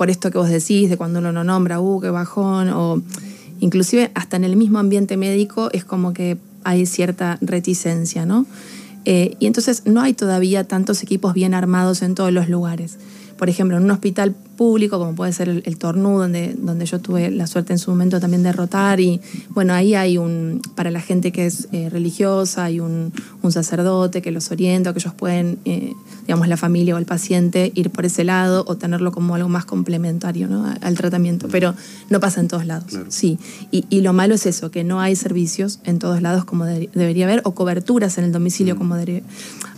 por 0.00 0.08
esto 0.08 0.30
que 0.30 0.38
vos 0.38 0.48
decís, 0.48 0.88
de 0.88 0.96
cuando 0.96 1.18
uno 1.18 1.30
no 1.30 1.44
nombra, 1.44 1.78
uh, 1.78 2.00
qué 2.00 2.08
bajón, 2.08 2.70
o 2.70 3.02
inclusive 3.60 4.10
hasta 4.14 4.38
en 4.38 4.44
el 4.44 4.56
mismo 4.56 4.78
ambiente 4.78 5.18
médico 5.18 5.68
es 5.74 5.84
como 5.84 6.14
que 6.14 6.38
hay 6.64 6.86
cierta 6.86 7.36
reticencia, 7.42 8.24
¿no? 8.24 8.46
Eh, 9.04 9.36
y 9.38 9.46
entonces 9.46 9.82
no 9.84 10.00
hay 10.00 10.14
todavía 10.14 10.64
tantos 10.64 11.02
equipos 11.02 11.34
bien 11.34 11.52
armados 11.52 12.00
en 12.00 12.14
todos 12.14 12.32
los 12.32 12.48
lugares. 12.48 12.96
Por 13.36 13.50
ejemplo, 13.50 13.76
en 13.76 13.84
un 13.84 13.90
hospital 13.90 14.34
público, 14.60 14.98
como 14.98 15.14
puede 15.14 15.32
ser 15.32 15.48
el, 15.48 15.62
el 15.64 15.78
Tornú, 15.78 16.18
donde, 16.18 16.54
donde 16.54 16.84
yo 16.84 16.98
tuve 17.00 17.30
la 17.30 17.46
suerte 17.46 17.72
en 17.72 17.78
su 17.78 17.90
momento 17.90 18.20
también 18.20 18.42
de 18.42 18.52
rotar, 18.52 19.00
y 19.00 19.18
bueno, 19.54 19.72
ahí 19.72 19.94
hay 19.94 20.18
un, 20.18 20.60
para 20.74 20.90
la 20.90 21.00
gente 21.00 21.32
que 21.32 21.46
es 21.46 21.68
eh, 21.72 21.88
religiosa, 21.88 22.64
hay 22.64 22.78
un, 22.78 23.10
un 23.40 23.52
sacerdote 23.52 24.20
que 24.20 24.30
los 24.30 24.50
orienta, 24.50 24.92
que 24.92 24.98
ellos 24.98 25.14
pueden, 25.14 25.58
eh, 25.64 25.94
digamos, 26.26 26.46
la 26.46 26.58
familia 26.58 26.94
o 26.94 26.98
el 26.98 27.06
paciente 27.06 27.72
ir 27.74 27.88
por 27.88 28.04
ese 28.04 28.22
lado 28.22 28.64
o 28.68 28.76
tenerlo 28.76 29.12
como 29.12 29.34
algo 29.34 29.48
más 29.48 29.64
complementario 29.64 30.46
¿no? 30.46 30.66
al 30.82 30.94
tratamiento. 30.94 31.48
Pero 31.50 31.74
no 32.10 32.20
pasa 32.20 32.40
en 32.40 32.48
todos 32.48 32.66
lados, 32.66 32.92
sí. 33.08 33.38
Y, 33.70 33.86
y 33.88 34.02
lo 34.02 34.12
malo 34.12 34.34
es 34.34 34.44
eso, 34.44 34.70
que 34.70 34.84
no 34.84 35.00
hay 35.00 35.16
servicios 35.16 35.80
en 35.84 35.98
todos 35.98 36.20
lados 36.20 36.44
como 36.44 36.66
de- 36.66 36.90
debería 36.94 37.24
haber, 37.24 37.40
o 37.44 37.52
coberturas 37.54 38.18
en 38.18 38.24
el 38.24 38.32
domicilio 38.32 38.76
como 38.76 38.96
debería 38.96 39.22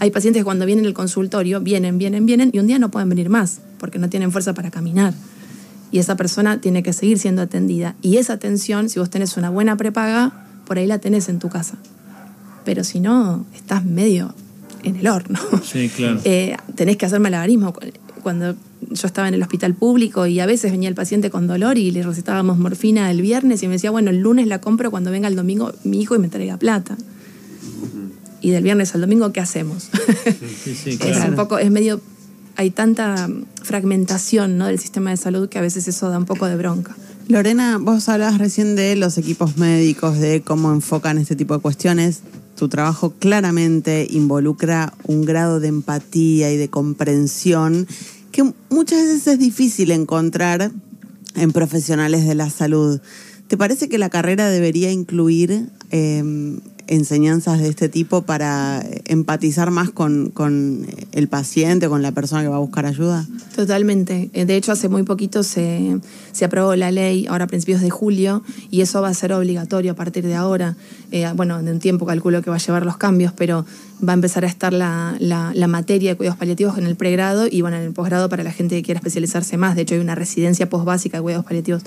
Hay 0.00 0.10
pacientes 0.10 0.40
que 0.40 0.44
cuando 0.44 0.66
vienen 0.66 0.86
al 0.86 0.92
consultorio, 0.92 1.60
vienen, 1.60 1.98
vienen, 1.98 2.26
vienen, 2.26 2.50
y 2.52 2.58
un 2.58 2.66
día 2.66 2.80
no 2.80 2.90
pueden 2.90 3.08
venir 3.08 3.28
más, 3.30 3.60
porque 3.82 3.98
no 3.98 4.08
tienen 4.08 4.30
fuerza 4.30 4.54
para 4.54 4.70
caminar. 4.70 5.12
Y 5.90 5.98
esa 5.98 6.16
persona 6.16 6.60
tiene 6.60 6.84
que 6.84 6.92
seguir 6.92 7.18
siendo 7.18 7.42
atendida. 7.42 7.96
Y 8.00 8.18
esa 8.18 8.34
atención, 8.34 8.88
si 8.88 9.00
vos 9.00 9.10
tenés 9.10 9.36
una 9.36 9.50
buena 9.50 9.76
prepaga, 9.76 10.46
por 10.66 10.78
ahí 10.78 10.86
la 10.86 10.98
tenés 10.98 11.28
en 11.28 11.40
tu 11.40 11.48
casa. 11.48 11.74
Pero 12.64 12.84
si 12.84 13.00
no, 13.00 13.44
estás 13.54 13.84
medio 13.84 14.34
en 14.84 14.94
el 14.94 15.08
horno. 15.08 15.40
Sí, 15.64 15.90
claro. 15.94 16.20
Eh, 16.24 16.56
tenés 16.76 16.96
que 16.96 17.06
hacer 17.06 17.18
malabarismo. 17.18 17.74
Cuando 18.22 18.54
yo 18.88 19.06
estaba 19.08 19.26
en 19.26 19.34
el 19.34 19.42
hospital 19.42 19.74
público 19.74 20.26
y 20.28 20.38
a 20.38 20.46
veces 20.46 20.70
venía 20.70 20.88
el 20.88 20.94
paciente 20.94 21.28
con 21.28 21.48
dolor 21.48 21.76
y 21.76 21.90
le 21.90 22.04
recetábamos 22.04 22.58
morfina 22.58 23.10
el 23.10 23.20
viernes 23.20 23.64
y 23.64 23.66
me 23.66 23.72
decía, 23.72 23.90
bueno, 23.90 24.10
el 24.10 24.20
lunes 24.20 24.46
la 24.46 24.60
compro 24.60 24.92
cuando 24.92 25.10
venga 25.10 25.26
el 25.26 25.34
domingo 25.34 25.72
mi 25.82 26.00
hijo 26.00 26.14
y 26.14 26.20
me 26.20 26.28
traiga 26.28 26.56
plata. 26.56 26.96
¿y 28.42 28.50
del 28.50 28.64
viernes 28.64 28.94
al 28.94 29.00
domingo 29.00 29.32
qué 29.32 29.40
hacemos? 29.40 29.88
Sí, 30.64 30.74
sí, 30.74 30.90
Es 30.90 30.98
claro. 30.98 31.30
un 31.30 31.36
poco, 31.36 31.58
es 31.58 31.70
medio, 31.70 32.00
hay 32.56 32.70
tanta 32.70 33.28
fragmentación 33.62 34.58
¿no? 34.58 34.66
del 34.66 34.78
sistema 34.78 35.10
de 35.10 35.16
salud 35.16 35.48
que 35.48 35.58
a 35.58 35.62
veces 35.62 35.88
eso 35.88 36.10
da 36.10 36.18
un 36.18 36.24
poco 36.24 36.46
de 36.46 36.56
bronca. 36.56 36.96
Lorena, 37.28 37.78
vos 37.78 38.08
hablabas 38.08 38.38
recién 38.38 38.74
de 38.76 38.96
los 38.96 39.16
equipos 39.16 39.56
médicos, 39.56 40.18
de 40.18 40.42
cómo 40.42 40.72
enfocan 40.72 41.18
este 41.18 41.36
tipo 41.36 41.54
de 41.54 41.60
cuestiones. 41.60 42.20
Tu 42.56 42.68
trabajo 42.68 43.14
claramente 43.18 44.06
involucra 44.10 44.92
un 45.04 45.24
grado 45.24 45.60
de 45.60 45.68
empatía 45.68 46.52
y 46.52 46.56
de 46.56 46.68
comprensión 46.68 47.86
que 48.32 48.52
muchas 48.70 49.02
veces 49.04 49.26
es 49.26 49.38
difícil 49.38 49.90
encontrar 49.90 50.72
en 51.34 51.52
profesionales 51.52 52.26
de 52.26 52.34
la 52.34 52.50
salud. 52.50 53.00
¿Te 53.48 53.56
parece 53.56 53.88
que 53.88 53.98
la 53.98 54.10
carrera 54.10 54.48
debería 54.48 54.90
incluir 54.90 55.68
eh, 55.90 56.58
enseñanzas 56.92 57.58
de 57.58 57.68
este 57.68 57.88
tipo 57.88 58.22
para 58.22 58.84
empatizar 59.06 59.70
más 59.70 59.90
con, 59.90 60.30
con 60.30 60.86
el 61.12 61.28
paciente, 61.28 61.88
con 61.88 62.02
la 62.02 62.12
persona 62.12 62.42
que 62.42 62.48
va 62.48 62.56
a 62.56 62.60
buscar 62.60 62.86
ayuda? 62.86 63.26
Totalmente. 63.56 64.30
Eh, 64.32 64.44
De 64.44 64.56
hecho, 64.56 64.72
hace 64.72 64.88
muy 64.88 65.02
poquito 65.02 65.42
se, 65.42 65.98
se 66.32 66.44
aprobó 66.44 66.76
la 66.76 66.90
ley, 66.90 67.26
ahora 67.28 67.44
a 67.44 67.48
principios 67.48 67.80
de 67.80 67.90
julio, 67.90 68.42
y 68.70 68.82
eso 68.82 69.00
va 69.00 69.08
a 69.08 69.14
ser 69.14 69.32
obligatorio 69.32 69.92
a 69.92 69.94
partir 69.94 70.24
de 70.26 70.34
ahora. 70.34 70.76
Eh, 71.10 71.26
bueno, 71.34 71.58
en 71.58 71.68
un 71.68 71.78
tiempo 71.78 72.06
calculo 72.06 72.42
que 72.42 72.50
va 72.50 72.56
a 72.56 72.60
llevar 72.60 72.84
los 72.84 72.96
cambios, 72.96 73.32
pero 73.32 73.64
va 74.06 74.12
a 74.12 74.14
empezar 74.14 74.44
a 74.44 74.48
estar 74.48 74.72
la, 74.72 75.14
la- 75.20 75.52
la 75.54 75.66
materia 75.68 76.10
de 76.10 76.16
cuidados 76.16 76.38
paliativos 76.38 76.76
en 76.78 76.86
el 76.86 76.96
pregrado 76.96 77.46
y 77.50 77.60
bueno, 77.60 77.76
en 77.76 77.84
el 77.84 77.92
posgrado 77.92 78.28
para 78.28 78.42
la 78.42 78.50
gente 78.52 78.74
que 78.76 78.82
quiera 78.82 78.98
especializarse 78.98 79.56
más. 79.56 79.76
De 79.76 79.82
hecho, 79.82 79.94
hay 79.94 80.00
una 80.00 80.14
residencia 80.14 80.68
posbásica 80.68 81.18
de 81.18 81.22
cuidados 81.22 81.44
paliativos. 81.46 81.82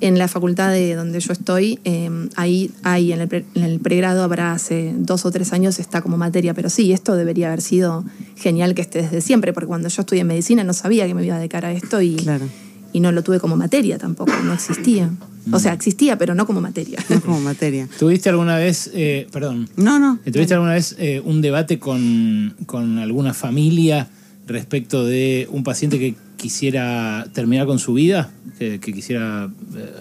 En 0.00 0.18
la 0.18 0.26
facultad 0.28 0.70
de 0.72 0.94
donde 0.94 1.20
yo 1.20 1.32
estoy, 1.32 1.78
eh, 1.84 2.10
ahí 2.36 2.70
hay 2.82 3.12
en 3.12 3.20
el, 3.20 3.28
pre- 3.28 3.44
en 3.54 3.62
el 3.62 3.78
pregrado 3.80 4.22
habrá 4.24 4.52
hace 4.52 4.92
dos 4.96 5.24
o 5.24 5.30
tres 5.30 5.52
años 5.52 5.78
está 5.78 6.02
como 6.02 6.16
materia, 6.16 6.54
pero 6.54 6.68
sí, 6.70 6.92
esto 6.92 7.14
debería 7.14 7.46
haber 7.48 7.60
sido 7.62 8.04
genial 8.36 8.74
que 8.74 8.82
esté 8.82 9.02
desde 9.02 9.20
siempre, 9.20 9.52
porque 9.52 9.68
cuando 9.68 9.88
yo 9.88 10.02
estudié 10.02 10.24
medicina 10.24 10.64
no 10.64 10.72
sabía 10.72 11.06
que 11.06 11.14
me 11.14 11.24
iba 11.24 11.36
a 11.36 11.38
dedicar 11.38 11.64
a 11.64 11.72
esto 11.72 12.02
y, 12.02 12.16
Claro. 12.16 12.46
Y 12.92 13.00
no 13.00 13.12
lo 13.12 13.22
tuve 13.22 13.40
como 13.40 13.56
materia 13.56 13.98
tampoco, 13.98 14.32
no 14.44 14.52
existía. 14.52 15.10
O 15.50 15.58
sea, 15.58 15.72
existía, 15.72 16.16
pero 16.18 16.34
no 16.34 16.46
como 16.46 16.60
materia. 16.60 16.98
No 17.08 17.20
como 17.20 17.40
materia. 17.40 17.88
¿Tuviste 17.98 18.28
alguna 18.28 18.56
vez, 18.56 18.90
eh, 18.94 19.26
perdón, 19.32 19.68
No, 19.76 19.98
no. 19.98 20.18
¿tuviste 20.30 20.54
alguna 20.54 20.74
vez 20.74 20.94
eh, 20.98 21.20
un 21.24 21.40
debate 21.40 21.78
con, 21.78 22.54
con 22.66 22.98
alguna 22.98 23.34
familia 23.34 24.08
respecto 24.46 25.04
de 25.04 25.48
un 25.50 25.64
paciente 25.64 25.98
que 25.98 26.14
quisiera 26.36 27.26
terminar 27.32 27.66
con 27.66 27.78
su 27.78 27.94
vida? 27.94 28.30
Que, 28.58 28.78
que 28.78 28.92
quisiera 28.92 29.50
eh, 29.76 29.92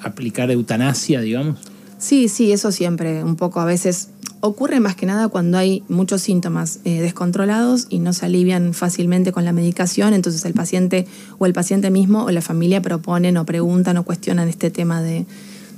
aplicar 0.00 0.50
eutanasia, 0.50 1.20
digamos. 1.20 1.58
Sí, 1.98 2.28
sí, 2.28 2.50
eso 2.50 2.72
siempre, 2.72 3.22
un 3.22 3.36
poco 3.36 3.60
a 3.60 3.66
veces 3.66 4.08
ocurre 4.40 4.80
más 4.80 4.96
que 4.96 5.06
nada 5.06 5.28
cuando 5.28 5.58
hay 5.58 5.82
muchos 5.88 6.22
síntomas 6.22 6.80
eh, 6.84 7.00
descontrolados 7.00 7.86
y 7.90 7.98
no 7.98 8.12
se 8.12 8.26
alivian 8.26 8.74
fácilmente 8.74 9.32
con 9.32 9.44
la 9.44 9.52
medicación, 9.52 10.14
entonces 10.14 10.44
el 10.44 10.54
paciente 10.54 11.06
o 11.38 11.46
el 11.46 11.52
paciente 11.52 11.90
mismo 11.90 12.24
o 12.24 12.30
la 12.30 12.40
familia 12.42 12.80
proponen 12.82 13.36
o 13.36 13.44
preguntan 13.44 13.96
o 13.98 14.04
cuestionan 14.04 14.48
este 14.48 14.70
tema 14.70 15.02
de, 15.02 15.26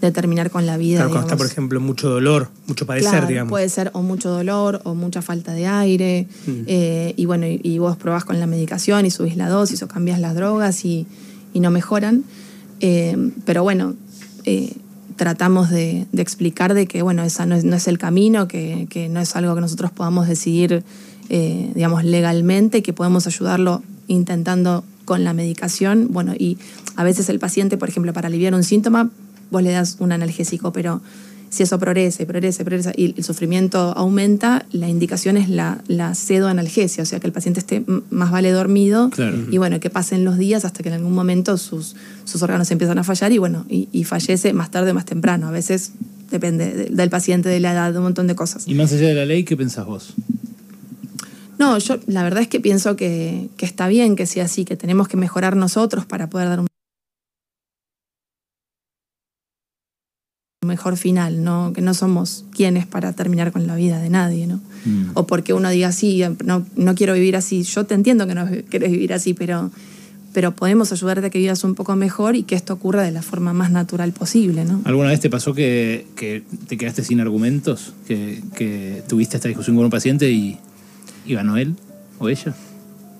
de 0.01 0.11
terminar 0.13 0.51
con 0.51 0.65
la 0.67 0.77
vida. 0.77 0.99
Claro, 0.99 1.11
cuando 1.11 1.27
está, 1.29 1.37
por 1.37 1.47
ejemplo, 1.47 1.81
mucho 1.81 2.09
dolor, 2.09 2.51
mucho 2.67 2.87
padecer, 2.87 3.11
Claro, 3.11 3.27
digamos. 3.27 3.51
Puede 3.51 3.69
ser 3.69 3.91
o 3.95 4.03
mucho 4.03 4.31
dolor 4.31 4.81
o 4.85 4.95
mucha 4.95 5.23
falta 5.23 5.53
de 5.53 5.67
aire. 5.67 6.29
eh, 6.47 7.15
y 7.17 7.27
bueno, 7.27 7.47
y, 7.47 7.61
y 7.63 7.79
vos 7.79 7.97
probás 7.97 8.25
con 8.25 8.39
la 8.39 8.47
medicación 8.47 9.07
y 9.07 9.11
subís 9.11 9.37
la 9.37 9.49
dosis 9.49 9.83
o 9.83 9.89
cambias 9.89 10.21
las 10.21 10.35
drogas 10.35 10.85
y, 10.85 11.07
y 11.53 11.61
no 11.61 11.71
mejoran. 11.71 12.25
Eh, 12.81 13.17
pero 13.45 13.63
bueno, 13.63 13.95
eh, 14.45 14.73
tratamos 15.17 15.71
de, 15.71 16.07
explicar 16.17 16.75
de 16.75 16.87
que 16.87 17.03
bueno, 17.03 17.23
esa 17.23 17.47
no 17.47 17.55
es, 17.55 17.89
el 17.89 17.99
camino, 17.99 18.49
que, 18.49 18.87
que 18.91 19.09
no 19.09 19.21
es 19.21 19.37
algo 19.37 19.55
que 19.55 19.61
nosotros 19.61 19.91
podamos 19.91 20.29
decidir, 20.29 20.83
eh, 21.29 21.71
digamos, 21.75 22.05
legalmente, 22.05 22.83
que 22.83 22.93
podemos 22.93 23.27
ayudarlo 23.27 23.83
intentando 24.09 24.85
con 25.05 25.25
la 25.25 25.33
medicación. 25.33 26.09
Bueno, 26.11 26.35
y 26.39 26.59
a 26.97 27.05
veces 27.05 27.29
el 27.29 27.39
paciente, 27.39 27.77
por 27.77 27.89
ejemplo, 27.89 28.13
para 28.13 28.29
aliviar 28.29 28.55
un 28.55 28.65
síntoma, 28.65 29.11
vos 29.51 29.63
le 29.63 29.71
das 29.71 29.97
un 30.01 30.13
analgésico, 30.13 30.73
pero 30.73 31.01
si 31.53 31.63
eso 31.65 31.79
progresa 31.79 32.23
y 32.23 32.27
progresa 32.27 32.63
y 32.63 32.65
progresa 32.65 32.93
y 32.97 33.15
el 33.17 33.23
sufrimiento 33.25 33.93
aumenta, 33.95 34.65
la 34.73 34.89
indicación 34.89 35.37
es 35.37 35.51
la, 35.51 35.83
la 35.87 36.15
pseudoanalgesia, 36.15 37.03
o 37.03 37.07
sea 37.07 37.21
que 37.21 37.27
el 37.27 37.33
paciente 37.35 37.61
esté 37.61 37.85
más 38.09 38.31
vale 38.31 38.51
dormido 38.53 39.11
Claro. 39.11 39.37
y 39.51 39.59
bueno, 39.59 39.79
que 39.79 39.91
pasen 39.91 40.25
los 40.25 40.39
días 40.39 40.65
hasta 40.65 40.83
que 40.83 40.89
en 40.89 40.95
algún 40.95 41.13
momento 41.15 41.59
sus, 41.59 41.95
sus 42.25 42.43
órganos 42.43 42.71
empiezan 42.71 42.97
a 42.99 43.05
fallar 43.05 43.33
y 43.33 43.39
bueno, 43.39 43.67
y, 43.69 43.89
y 43.93 44.05
fallece 44.05 44.55
más 44.55 44.71
tarde 44.71 44.93
o 44.93 44.95
más 44.95 45.05
temprano. 45.05 45.47
A 45.49 45.51
veces 45.51 45.93
depende 46.31 46.73
de- 46.73 46.85
del 46.87 47.11
paciente, 47.11 47.51
de 47.51 47.61
la 47.61 47.73
edad, 47.73 47.93
de 47.93 47.99
un 47.99 48.05
montón 48.05 48.27
de 48.29 48.35
cosas. 48.35 48.65
Y 48.67 48.73
más 48.75 48.91
allá 48.95 49.09
de 49.09 49.15
la 49.15 49.27
ley, 49.27 49.45
¿qué 49.45 49.55
pensás 49.55 49.85
vos? 49.85 50.15
No, 51.59 51.77
yo 51.79 51.99
la 52.07 52.23
verdad 52.23 52.43
es 52.43 52.49
que 52.49 52.61
pienso 52.61 52.97
que, 52.97 53.49
que 53.57 53.67
está 53.67 53.87
bien 53.89 54.17
que 54.17 54.25
sea 54.27 54.47
así, 54.47 54.65
que 54.65 54.77
tenemos 54.77 55.07
que 55.07 55.17
mejorar 55.17 55.55
nosotros 55.55 56.07
para 56.07 56.29
poder 56.31 56.49
dar 56.49 56.61
un 56.61 56.67
mejor 60.63 60.97
final, 60.97 61.43
¿no? 61.43 61.73
que 61.75 61.81
no 61.81 61.93
somos 61.93 62.45
quienes 62.55 62.87
para 62.87 63.13
terminar 63.13 63.51
con 63.51 63.67
la 63.67 63.75
vida 63.75 63.99
de 63.99 64.11
nadie, 64.11 64.47
¿no? 64.47 64.61
Mm. 64.85 65.11
O 65.15 65.27
porque 65.27 65.53
uno 65.53 65.69
diga 65.71 65.89
así, 65.89 66.23
no, 66.45 66.65
no 66.77 66.95
quiero 66.95 67.15
vivir 67.15 67.37
así. 67.37 67.65
Yo 67.65 67.85
te 67.85 67.95
entiendo 67.95 68.27
que 68.29 68.35
no 68.35 68.49
quieres 68.71 68.93
vivir 68.93 69.13
así, 69.13 69.35
pero, 69.35 69.73
pero 70.33 70.55
podemos 70.55 70.93
ayudarte 70.93 71.27
a 71.27 71.31
que 71.31 71.39
vivas 71.39 71.65
un 71.65 71.75
poco 71.75 71.97
mejor 71.97 72.37
y 72.37 72.45
que 72.45 72.55
esto 72.55 72.75
ocurra 72.75 73.03
de 73.03 73.11
la 73.11 73.23
forma 73.23 73.53
más 73.53 73.73
natural 73.73 74.13
posible, 74.13 74.65
¿no? 74.65 74.81
¿Alguna 74.85 75.09
vez 75.09 75.19
te 75.19 75.31
pasó 75.31 75.53
que, 75.53 76.07
que 76.15 76.45
te 76.69 76.77
quedaste 76.77 77.03
sin 77.03 77.21
argumentos? 77.21 77.93
Que, 78.07 78.41
que 78.55 79.03
tuviste 79.09 79.37
esta 79.37 79.49
discusión 79.49 79.75
con 79.75 79.87
un 79.87 79.91
paciente 79.91 80.31
y, 80.31 80.59
y 81.27 81.35
ganó 81.35 81.57
él 81.57 81.75
o 82.21 82.29
ella? 82.29 82.55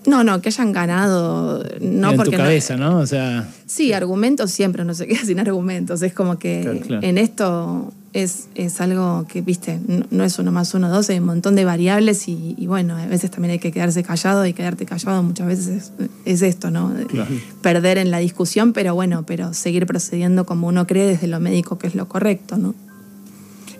No, 0.07 0.25
no, 0.25 0.41
que 0.41 0.49
hayan 0.49 0.73
ganado, 0.73 1.63
no 1.81 2.11
en 2.11 2.17
porque 2.17 2.33
tu 2.33 2.37
cabeza, 2.37 2.77
¿no? 2.77 2.99
O 2.99 3.07
sea, 3.07 3.49
Sí, 3.67 3.93
argumentos 3.93 4.51
siempre, 4.51 4.85
no 4.85 4.95
se 4.95 5.07
queda 5.07 5.21
sin 5.25 5.39
argumentos. 5.39 6.03
Es 6.03 6.13
como 6.13 6.39
que 6.39 6.61
Claro, 6.63 6.81
claro. 6.81 7.07
en 7.07 7.19
esto 7.19 7.93
es, 8.13 8.49
es 8.55 8.81
algo 8.81 9.25
que, 9.29 9.41
viste, 9.41 9.79
no, 9.87 10.05
no 10.11 10.25
es 10.25 10.39
uno 10.39 10.53
más 10.53 10.75
uno, 10.75 10.91
dos, 10.91 11.09
hay 11.09 11.19
un 11.19 11.27
montón 11.27 11.55
de 11.55 11.65
variables 11.65 12.29
y, 12.29 12.55
y 12.59 12.67
bueno, 12.67 12.97
a 12.97 13.07
veces 13.07 13.31
también 13.31 13.53
hay 13.53 13.59
que 13.59 13.73
quedarse 13.73 14.03
callado 14.03 14.45
y 14.45 14.53
quedarte 14.53 14.87
callado 14.87 15.23
muchas 15.23 15.47
veces 15.47 15.69
es, 15.69 15.93
es 16.25 16.43
esto, 16.43 16.71
¿no? 16.71 16.93
Claro. 17.09 17.31
Perder 17.63 17.99
en 17.99 18.11
la 18.11 18.19
discusión, 18.19 18.73
pero 18.73 18.95
bueno, 18.95 19.25
pero 19.27 19.55
seguir 19.55 19.87
procediendo 19.87 20.45
como 20.47 20.67
uno 20.67 20.87
cree 20.87 21.07
desde 21.07 21.27
lo 21.29 21.41
médico 21.41 21.79
que 21.79 21.87
es 21.87 21.95
lo 21.95 22.09
correcto, 22.09 22.59
¿no? 22.59 22.75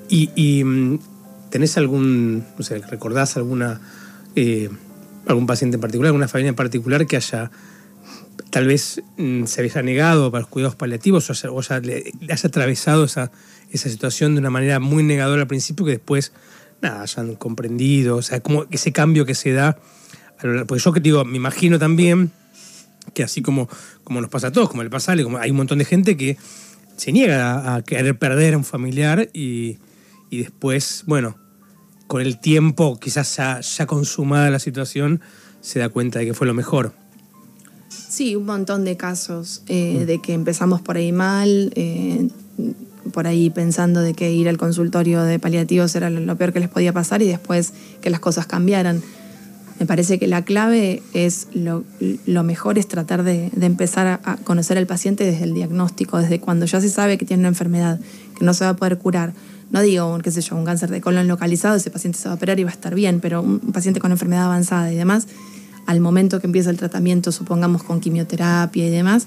Y, 0.09 0.31
y, 0.35 0.63
mm, 0.65 0.99
tenés 1.51 1.77
algún, 1.77 2.45
no 2.57 2.65
sé, 2.65 2.79
recordás 2.79 3.37
alguna, 3.37 3.81
eh, 4.37 4.71
algún 5.27 5.47
paciente 5.47 5.77
en 5.77 5.81
particular, 5.81 6.09
alguna 6.09 6.29
familia 6.29 6.51
en 6.51 6.55
particular 6.57 7.07
que 7.07 7.17
haya, 7.17 7.51
tal 8.51 8.67
vez 8.67 9.03
mm, 9.17 9.45
se 9.45 9.63
haya 9.63 9.83
negado 9.83 10.31
para 10.31 10.43
los 10.43 10.49
cuidados 10.51 10.77
paliativos 10.77 11.29
o 11.31 11.33
haya, 11.33 11.77
haya- 11.77 11.81
le, 11.81 12.13
haya 12.33 12.49
atravesado 12.49 13.05
esa, 13.05 13.31
esa 13.71 13.89
situación 13.89 14.35
de 14.35 14.41
una 14.41 14.51
manera 14.51 14.81
muy 14.81 15.03
negadora 15.03 15.43
al 15.43 15.49
principio 15.49 15.87
que 15.87 15.93
después, 15.93 16.33
nada, 16.81 17.03
hayan 17.03 17.35
comprendido, 17.37 18.17
o 18.17 18.23
sea, 18.23 18.41
como 18.41 18.67
ese 18.71 18.93
cambio 18.93 19.25
que 19.25 19.35
se 19.35 19.53
da, 19.53 19.79
porque 20.67 20.83
yo 20.83 20.93
que 20.93 21.01
digo, 21.01 21.25
me 21.25 21.37
imagino 21.37 21.79
también 21.79 22.33
que 23.15 23.23
así 23.23 23.43
como, 23.43 23.69
como 24.05 24.21
nos 24.21 24.31
pasa 24.31 24.49
a 24.49 24.53
todos, 24.53 24.69
como 24.69 24.83
le 24.83 24.91
pasa 24.91 25.11
a 25.11 25.15
Ale, 25.15 25.25
hay 25.41 25.51
un 25.51 25.57
montón 25.57 25.79
de 25.79 25.85
gente 25.85 26.17
que 26.17 26.37
se 26.97 27.13
niega 27.13 27.53
a, 27.55 27.77
a 27.77 27.83
querer 27.83 28.19
perder 28.19 28.55
a 28.55 28.59
un 28.59 28.65
familiar 28.65 29.29
y, 29.33 29.79
y 30.31 30.39
después, 30.39 31.05
bueno, 31.07 31.37
con 32.13 32.21
el 32.21 32.37
tiempo, 32.37 33.01
quizás 33.01 33.39
ya, 33.39 33.87
consumada 33.87 34.51
la 34.51 34.59
situación, 34.59 35.23
se 35.63 35.79
da 35.79 35.89
cuenta 35.89 36.19
de 36.19 36.27
que 36.27 36.35
fue 36.35 36.47
lo 36.47 36.53
mejor. 36.53 36.93
Sí, 37.89 38.37
un 38.37 38.45
montón 38.45 38.85
de 38.85 38.99
casos 38.99 39.63
eh, 39.67 40.05
de 40.05 40.21
que 40.21 40.35
empezamos 40.35 40.83
por 40.83 40.99
ahí 40.99 41.11
mal, 41.11 41.73
eh, 41.75 42.29
por 43.15 43.27
ahí 43.27 43.49
pensando 43.49 44.03
de 44.03 44.13
que 44.13 44.31
ir 44.31 44.47
al 44.51 44.59
consultorio 44.59 45.23
de 45.23 45.39
paliativos 45.39 45.97
era 45.97 46.11
lo, 46.11 46.37
peor 46.37 46.53
que 46.53 46.61
les 46.61 46.69
podía 46.69 46.93
pasar 46.93 47.23
y 47.23 47.29
después 47.29 47.73
que 48.03 48.11
las 48.11 48.21
cosas 48.21 48.47
cambiaran. 48.47 49.01
Me 49.81 49.87
parece 49.87 50.19
que 50.19 50.27
la 50.27 50.45
clave 50.45 51.03
es 51.15 51.49
lo, 51.55 51.83
mejor 52.45 52.77
es 52.77 52.89
tratar 52.89 53.23
de, 53.23 53.51
empezar 53.59 54.21
a 54.23 54.37
conocer 54.45 54.77
al 54.77 54.87
paciente 54.87 55.25
desde 55.25 55.45
el 55.45 55.55
diagnóstico, 55.55 56.19
desde 56.19 56.41
cuando 56.41 56.67
ya 56.67 56.79
se 56.83 56.91
sabe 56.91 57.17
que 57.17 57.25
tiene 57.25 57.41
una 57.41 57.49
enfermedad, 57.49 57.99
que 58.39 58.45
no 58.45 58.53
se 58.53 58.65
va 58.65 58.73
a 58.73 58.77
poder 58.77 58.99
curar. 58.99 59.33
No 59.71 59.81
digo, 59.81 60.13
un, 60.13 60.21
qué 60.21 60.31
sé 60.31 60.41
yo, 60.43 60.57
un 60.57 60.65
cáncer 60.65 60.91
de 60.91 61.01
colon 61.01 61.29
localizado, 61.29 61.77
ese 61.77 61.91
paciente 61.91 62.19
se 62.19 62.29
va 62.29 62.33
a 62.33 62.37
operar 62.37 62.59
y 62.61 62.65
va 62.65 62.71
a 62.71 62.75
estar 62.75 62.95
bien, 62.95 63.21
pero 63.21 63.41
un 63.43 63.59
paciente 63.73 64.01
con 64.01 64.11
enfermedad 64.13 64.45
avanzada 64.45 64.93
y 64.93 64.97
demás, 64.97 65.27
al 65.87 66.01
momento 66.01 66.41
que 66.41 66.47
empieza 66.47 66.71
el 66.71 66.77
tratamiento, 66.77 67.33
supongamos 67.33 67.83
con 67.83 68.01
quimioterapia 68.01 68.87
y 68.87 68.91
demás, 68.91 69.27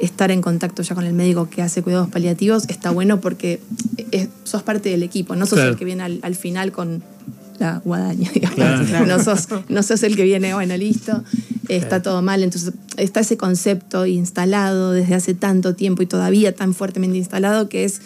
estar 0.00 0.30
en 0.30 0.40
contacto 0.42 0.82
ya 0.82 0.94
con 0.94 1.04
el 1.04 1.12
médico 1.12 1.50
que 1.50 1.60
hace 1.60 1.82
cuidados 1.82 2.08
paliativos 2.08 2.64
está 2.68 2.90
bueno 2.90 3.20
porque 3.20 3.60
es- 4.12 4.28
sos 4.44 4.62
parte 4.62 4.88
del 4.88 5.02
equipo, 5.02 5.36
no 5.36 5.44
sos 5.44 5.56
Claro. 5.58 5.72
el 5.72 5.76
que 5.76 5.84
viene 5.84 6.02
al, 6.04 6.20
al 6.22 6.34
final 6.36 6.72
con 6.72 7.02
la 7.58 7.82
guadaña, 7.84 8.30
digamos. 8.34 8.56
Claro. 8.88 9.06
No, 9.06 9.22
sos, 9.22 9.48
no 9.68 9.82
sos 9.82 10.02
el 10.04 10.16
que 10.16 10.22
viene, 10.24 10.54
bueno, 10.54 10.74
listo, 10.78 11.22
está 11.68 12.00
todo 12.00 12.22
mal. 12.22 12.42
Entonces 12.42 12.72
está 12.96 13.20
ese 13.20 13.36
concepto 13.36 14.06
instalado 14.06 14.92
desde 14.92 15.14
hace 15.16 15.34
tanto 15.34 15.74
tiempo 15.74 16.00
y 16.02 16.06
todavía 16.06 16.54
tan 16.54 16.72
fuertemente 16.72 17.18
instalado 17.18 17.68
que 17.68 17.84
es... 17.84 18.00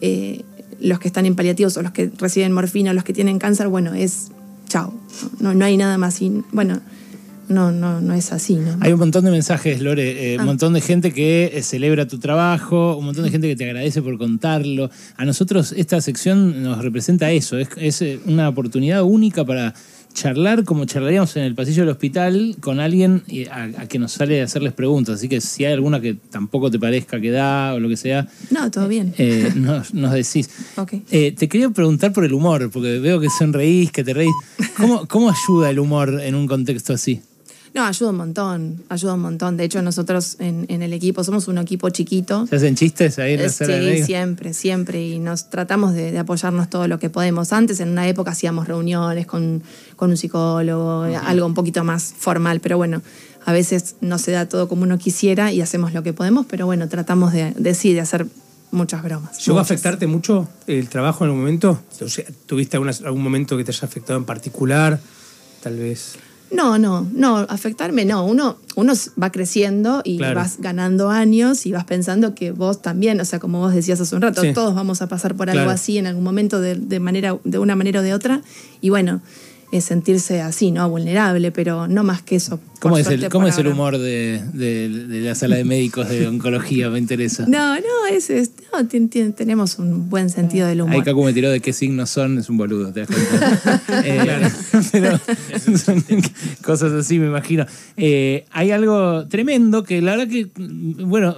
eh, 0.00 0.44
los 0.80 0.98
que 0.98 1.08
están 1.08 1.26
en 1.26 1.34
paliativos 1.36 1.76
o 1.76 1.82
los 1.82 1.92
que 1.92 2.10
reciben 2.18 2.52
morfina 2.52 2.90
o 2.90 2.94
los 2.94 3.04
que 3.04 3.12
tienen 3.12 3.38
cáncer, 3.38 3.68
bueno, 3.68 3.94
es 3.94 4.28
chao. 4.68 4.94
No, 5.40 5.54
no 5.54 5.64
hay 5.64 5.76
nada 5.76 5.98
más. 5.98 6.20
Y, 6.22 6.42
bueno, 6.52 6.80
no, 7.48 7.72
no, 7.72 8.00
no 8.00 8.14
es 8.14 8.32
así, 8.32 8.54
¿no? 8.54 8.76
Hay 8.80 8.92
un 8.92 9.00
montón 9.00 9.24
de 9.24 9.30
mensajes, 9.32 9.80
Lore, 9.80 10.32
eh, 10.32 10.36
un 10.36 10.42
Ah. 10.42 10.44
montón 10.44 10.72
de 10.72 10.80
gente 10.80 11.12
que 11.12 11.50
eh, 11.52 11.62
celebra 11.62 12.06
tu 12.06 12.18
trabajo, 12.18 12.96
un 12.96 13.06
montón 13.06 13.24
de 13.24 13.30
gente 13.30 13.48
que 13.48 13.56
te 13.56 13.64
agradece 13.64 14.00
por 14.02 14.16
contarlo. 14.18 14.88
A 15.16 15.24
nosotros 15.24 15.74
esta 15.76 16.00
sección 16.00 16.62
nos 16.62 16.78
representa 16.82 17.32
eso, 17.32 17.58
es, 17.58 17.68
es, 17.76 18.02
eh, 18.02 18.20
una 18.26 18.48
oportunidad 18.48 19.02
única 19.02 19.44
para 19.44 19.74
charlar 20.12 20.64
como 20.64 20.84
charlaríamos 20.84 21.36
en 21.36 21.44
el 21.44 21.54
pasillo 21.54 21.82
del 21.82 21.90
hospital 21.90 22.56
con 22.60 22.80
alguien 22.80 23.22
a, 23.50 23.62
a 23.82 23.86
que 23.86 23.98
nos 23.98 24.12
sale 24.12 24.40
a 24.40 24.44
hacerles 24.44 24.72
preguntas. 24.72 25.16
Así 25.16 25.28
que 25.28 25.40
si 25.40 25.64
hay 25.64 25.72
alguna 25.72 26.00
que 26.00 26.14
tampoco 26.14 26.70
te 26.70 26.78
parezca 26.78 27.20
que 27.20 27.30
da 27.30 27.74
o 27.74 27.80
lo 27.80 27.88
que 27.88 27.96
sea, 27.96 28.28
No, 28.50 28.70
todo 28.70 28.88
bien. 28.88 29.14
eh, 29.18 29.52
nos, 29.56 29.94
nos 29.94 30.12
decís. 30.12 30.50
Eh, 31.10 31.32
te 31.36 31.48
quería 31.48 31.70
preguntar 31.70 32.12
por 32.12 32.24
el 32.24 32.32
humor, 32.32 32.70
porque 32.70 32.98
veo 32.98 33.20
que 33.20 33.28
sonreís, 33.30 33.90
que 33.92 34.04
te 34.04 34.12
reís. 34.14 34.32
¿Cómo, 34.76 35.06
¿Cómo 35.06 35.30
ayuda 35.30 35.70
el 35.70 35.78
humor 35.78 36.20
en 36.22 36.34
un 36.34 36.46
contexto 36.46 36.92
así? 36.92 37.20
No, 37.72 37.84
ayuda 37.84 38.10
un 38.10 38.16
montón, 38.16 38.82
ayuda 38.88 39.14
un 39.14 39.20
montón. 39.20 39.56
De 39.56 39.62
hecho, 39.64 39.80
nosotros 39.80 40.36
en, 40.40 40.66
en 40.68 40.82
el 40.82 40.92
equipo 40.92 41.22
somos 41.22 41.46
un 41.46 41.58
equipo 41.58 41.88
chiquito. 41.90 42.46
¿Se 42.48 42.56
hacen 42.56 42.74
chistes 42.74 43.18
ahí 43.20 43.34
en 43.34 43.40
la 43.40 43.46
Eh, 43.46 43.48
sala 43.50 43.74
de 43.74 43.80
Sí, 43.80 43.86
médicos? 43.86 44.06
siempre, 44.06 44.52
siempre. 44.54 45.06
Y 45.06 45.18
nos 45.20 45.50
tratamos 45.50 45.94
de, 45.94 46.10
de 46.10 46.18
apoyarnos 46.18 46.68
todo 46.68 46.88
lo 46.88 46.98
que 46.98 47.10
podemos. 47.10 47.52
Antes, 47.52 47.78
en 47.78 47.90
una 47.90 48.08
época, 48.08 48.32
hacíamos 48.32 48.66
reuniones 48.66 49.26
con, 49.26 49.62
con 49.94 50.10
un 50.10 50.16
psicólogo, 50.16 51.02
algo 51.02 51.46
un 51.46 51.54
poquito 51.54 51.84
más 51.84 52.12
formal, 52.18 52.58
pero 52.60 52.76
bueno, 52.76 53.02
a 53.46 53.52
veces 53.52 53.94
no 54.00 54.18
se 54.18 54.32
da 54.32 54.48
todo 54.48 54.68
como 54.68 54.82
uno 54.82 54.98
quisiera 54.98 55.52
y 55.52 55.60
hacemos 55.60 55.94
lo 55.94 56.02
que 56.02 56.12
podemos, 56.12 56.46
pero 56.46 56.66
bueno, 56.66 56.88
tratamos 56.88 57.32
de, 57.32 57.52
de 57.56 57.74
sí, 57.74 57.94
de 57.94 58.00
hacer 58.00 58.26
muchas 58.72 59.02
bromas. 59.02 59.44
¿Llegó 59.46 59.58
a 59.60 59.62
afectarte 59.62 60.06
mucho 60.08 60.48
el 60.66 60.88
trabajo 60.88 61.24
en 61.24 61.30
algún 61.30 61.40
momento? 61.44 61.80
O 62.00 62.08
sea, 62.08 62.24
¿Tuviste 62.46 62.76
alguna- 62.76 62.92
algún 63.04 63.22
momento 63.22 63.56
que 63.56 63.62
te 63.64 63.70
haya 63.70 63.86
afectado 63.86 64.18
en 64.18 64.24
particular? 64.24 64.98
Tal 65.62 65.76
vez. 65.78 66.14
No, 66.52 66.78
no, 66.78 67.08
no, 67.14 67.36
afectarme 67.38 68.04
no. 68.04 68.24
Uno, 68.24 68.56
uno 68.76 68.92
va 69.22 69.30
creciendo 69.30 70.02
y 70.04 70.18
Claro. 70.18 70.34
vas 70.36 70.56
ganando 70.60 71.08
años 71.10 71.64
y 71.66 71.72
vas 71.72 71.84
pensando 71.84 72.34
que 72.34 72.50
vos 72.50 72.82
también, 72.82 73.20
o 73.20 73.24
sea, 73.24 73.38
como 73.38 73.60
vos 73.60 73.72
decías 73.74 74.00
hace 74.00 74.14
un 74.16 74.22
rato, 74.22 74.42
Sí. 74.42 74.52
todos 74.52 74.74
vamos 74.74 75.00
a 75.02 75.06
pasar 75.08 75.36
por 75.36 75.48
algo 75.50 75.70
así 75.70 75.98
en 75.98 76.06
algún 76.06 76.24
momento 76.24 76.60
de, 76.60 76.74
de 76.74 76.98
manera, 77.00 77.38
de 77.44 77.58
una 77.58 77.76
manera 77.76 78.00
o 78.00 78.02
de 78.02 78.14
otra. 78.14 78.40
Y 78.80 78.90
bueno, 78.90 79.20
es 79.72 79.84
sentirse 79.84 80.40
así, 80.42 80.72
¿no? 80.72 80.90
Vulnerable, 80.90 81.52
pero 81.52 81.86
no 81.86 82.02
más 82.02 82.22
que 82.22 82.34
eso. 82.34 82.58
¿Cómo 82.80 82.98
es 82.98 83.06
el, 83.06 83.28
cómo 83.28 83.46
es 83.46 83.56
el 83.56 83.68
humor 83.68 83.98
de, 83.98 84.42
de- 84.52 84.88
de 84.88 85.20
la 85.20 85.36
sala 85.36 85.54
de 85.54 85.64
médicos 85.64 86.08
de 86.08 86.26
oncología? 86.26 86.90
Me 86.90 86.98
interesa. 86.98 87.44
No, 87.46 87.76
no, 87.76 88.06
es, 88.10 88.30
es- 88.30 88.50
no, 88.72 88.78
tien- 88.88 89.08
tien- 89.10 89.34
tenemos 89.34 89.78
un 89.78 90.08
buen 90.10 90.30
sentido 90.30 90.66
del 90.68 90.82
humor. 90.82 90.96
Ahí 90.96 91.02
Cacu 91.02 91.24
me 91.24 91.32
tiró 91.32 91.50
de 91.50 91.60
qué 91.60 91.72
signos 91.72 92.10
son, 92.10 92.38
es 92.38 92.48
un 92.50 92.56
boludo, 92.56 92.92
te 92.92 93.00
das 93.00 93.08
cuenta. 93.08 93.82
Eh, 94.04 94.48
pero 94.92 95.18
son 95.78 96.04
cosas 96.62 96.92
así, 96.92 97.18
me 97.18 97.26
imagino. 97.26 97.66
Eh, 97.96 98.44
hay 98.50 98.70
algo 98.70 99.26
tremendo 99.28 99.82
que 99.84 100.00
la 100.00 100.16
verdad 100.16 100.28
que, 100.32 100.48
bueno, 101.04 101.36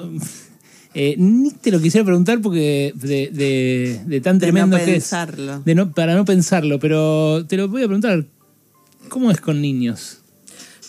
eh, 0.95 1.15
ni 1.19 1.51
te 1.51 1.71
lo 1.71 1.81
quisiera 1.81 2.05
preguntar 2.05 2.41
porque 2.41 2.93
de, 2.95 3.31
de- 3.33 4.01
de 4.07 4.21
tan 4.21 4.39
De 4.39 4.47
tremendo 4.47 4.79
no 4.79 4.85
que 4.85 4.93
pensarlo. 4.93 5.55
es. 5.57 5.65
De 5.65 5.75
no, 5.75 5.93
para 5.93 6.15
no 6.15 6.25
pensarlo, 6.25 6.79
pero 6.79 7.45
te 7.47 7.57
lo 7.57 7.69
voy 7.69 7.83
a 7.83 7.87
preguntar. 7.87 8.27
¿Cómo 9.09 9.31
es 9.31 9.41
con 9.41 9.61
niños? 9.61 10.22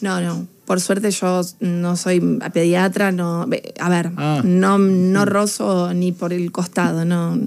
No, 0.04 0.20
no. 0.22 0.48
Por 0.66 0.80
suerte 0.80 1.12
yo 1.12 1.42
no 1.60 1.96
soy 1.98 2.20
pediatra, 2.54 3.12
no. 3.12 3.48
A 3.80 3.90
ver, 3.90 4.12
Ah. 4.18 4.42
no, 4.46 4.78
no 4.78 5.26
rozo 5.26 5.94
ni 5.94 6.12
por 6.12 6.32
el 6.34 6.52
costado, 6.52 7.04
no. 7.06 7.40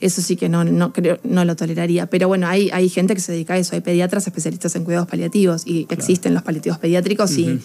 Eso 0.00 0.20
sí 0.22 0.36
que 0.36 0.48
no, 0.48 0.64
no 0.64 0.92
creo, 0.92 1.18
no 1.22 1.44
lo 1.44 1.54
toleraría. 1.56 2.06
Pero 2.06 2.28
bueno, 2.28 2.46
hay, 2.46 2.70
hay 2.70 2.88
gente 2.88 3.14
que 3.14 3.20
se 3.20 3.32
dedica 3.32 3.54
a 3.54 3.58
eso, 3.58 3.74
hay 3.74 3.80
pediatras 3.80 4.26
especialistas 4.26 4.74
en 4.76 4.84
cuidados 4.84 5.08
paliativos 5.08 5.66
y 5.66 5.86
existen 5.90 6.34
los 6.34 6.42
paliativos 6.42 6.78
pediátricos 6.78 7.36
y, 7.38 7.58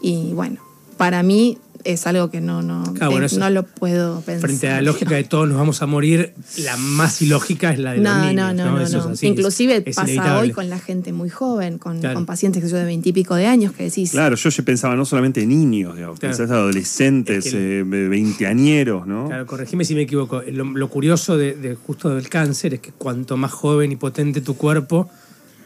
y 0.00 0.32
bueno, 0.32 0.60
para 0.96 1.22
mí 1.22 1.58
es 1.86 2.06
algo 2.06 2.30
que 2.30 2.40
no, 2.40 2.62
no, 2.62 2.82
Ah, 3.00 3.08
bueno, 3.08 3.22
eh, 3.22 3.26
eso- 3.26 3.38
no 3.38 3.48
lo 3.50 3.64
puedo 3.64 4.20
pensar. 4.20 4.40
Frente 4.48 4.68
a 4.68 4.74
la 4.76 4.82
lógica 4.82 5.14
de 5.14 5.24
todos 5.24 5.48
nos 5.48 5.56
vamos 5.56 5.80
a 5.82 5.86
morir, 5.86 6.34
la 6.58 6.76
más 6.76 7.22
ilógica 7.22 7.72
es 7.72 7.78
la 7.78 7.92
de 7.92 7.98
los 7.98 8.04
No, 8.04 8.18
niños. 8.26 8.34
no, 8.34 8.64
no, 8.64 8.70
no, 8.72 8.80
es 8.80 8.92
no. 8.92 9.04
así, 9.10 9.26
Inclusive 9.26 9.76
es- 9.76 9.82
es 9.86 9.96
pasa 9.96 10.10
inevitable. 10.12 10.40
hoy 10.40 10.50
con 10.52 10.68
la 10.68 10.78
gente 10.78 11.12
muy 11.12 11.28
joven, 11.30 11.78
con, 11.78 12.00
Claro. 12.00 12.14
con 12.14 12.26
pacientes 12.26 12.62
que 12.62 12.68
yo 12.68 12.76
de 12.76 12.84
veintipico 12.84 13.34
de 13.34 13.46
años 13.46 13.72
que 13.72 13.84
decís, 13.84 14.10
Claro, 14.10 14.36
yo 14.36 14.50
ya 14.50 14.62
pensaba 14.64 14.96
no 14.96 15.04
solamente 15.04 15.42
en 15.42 15.48
niños, 15.48 15.94
digamos, 15.96 16.18
Claro. 16.18 16.36
pensás 16.36 16.50
adolescentes, 16.50 17.46
Es 17.46 17.52
que 17.52 17.80
eh, 17.80 17.82
veinteañeros, 17.84 19.06
¿no? 19.06 19.26
Claro, 19.28 19.46
corregime 19.46 19.84
si 19.84 19.94
me 19.94 20.02
equivoco. 20.02 20.42
Lo, 20.50 20.64
lo 20.64 20.88
curioso 20.88 21.36
de, 21.36 21.54
de 21.54 21.74
justo 21.74 22.14
del 22.14 22.28
cáncer 22.28 22.74
es 22.74 22.80
que 22.80 22.92
cuanto 22.92 23.36
más 23.36 23.52
joven 23.52 23.92
y 23.92 23.96
potente 23.96 24.40
tu 24.40 24.56
cuerpo, 24.56 25.08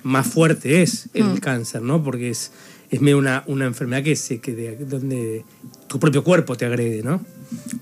más 0.03 0.27
fuerte 0.27 0.83
es 0.83 1.09
el 1.14 1.25
Mm. 1.25 1.37
cáncer, 1.38 1.83
¿no? 1.83 2.03
Porque 2.03 2.31
es, 2.31 2.53
es 2.90 3.00
medio 3.00 3.18
una, 3.18 3.44
una 3.46 3.66
enfermedad 3.66 4.03
que, 4.03 4.16
se, 4.16 4.38
que 4.38 4.55
de- 4.55 4.76
donde 4.85 5.44
tu 5.87 5.98
propio 5.98 6.22
cuerpo 6.24 6.57
te 6.57 6.66
agrede, 6.66 7.03
¿no? 7.03 7.20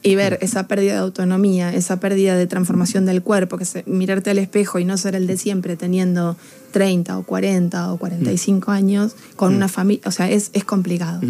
y 0.02 0.14
ver 0.14 0.38
esa 0.40 0.66
pérdida 0.66 0.92
de 0.94 0.98
autonomía, 1.00 1.74
esa 1.74 2.00
pérdida 2.00 2.38
de 2.38 2.46
transformación 2.46 3.04
del 3.04 3.22
cuerpo, 3.22 3.58
que 3.58 3.66
se- 3.66 3.84
mirarte 3.86 4.30
al 4.30 4.38
espejo 4.38 4.78
y 4.78 4.86
no 4.86 4.96
ser 4.96 5.14
el 5.14 5.26
de 5.26 5.36
siempre 5.36 5.76
teniendo 5.76 6.38
30 6.72 7.18
o 7.18 7.22
40 7.24 7.92
o 7.92 7.98
45 7.98 8.70
años 8.70 9.14
con 9.36 9.54
una 9.54 9.68
familia, 9.68 10.00
o 10.06 10.10
sea, 10.10 10.30
es, 10.30 10.48
es 10.54 10.64
complicado. 10.64 11.20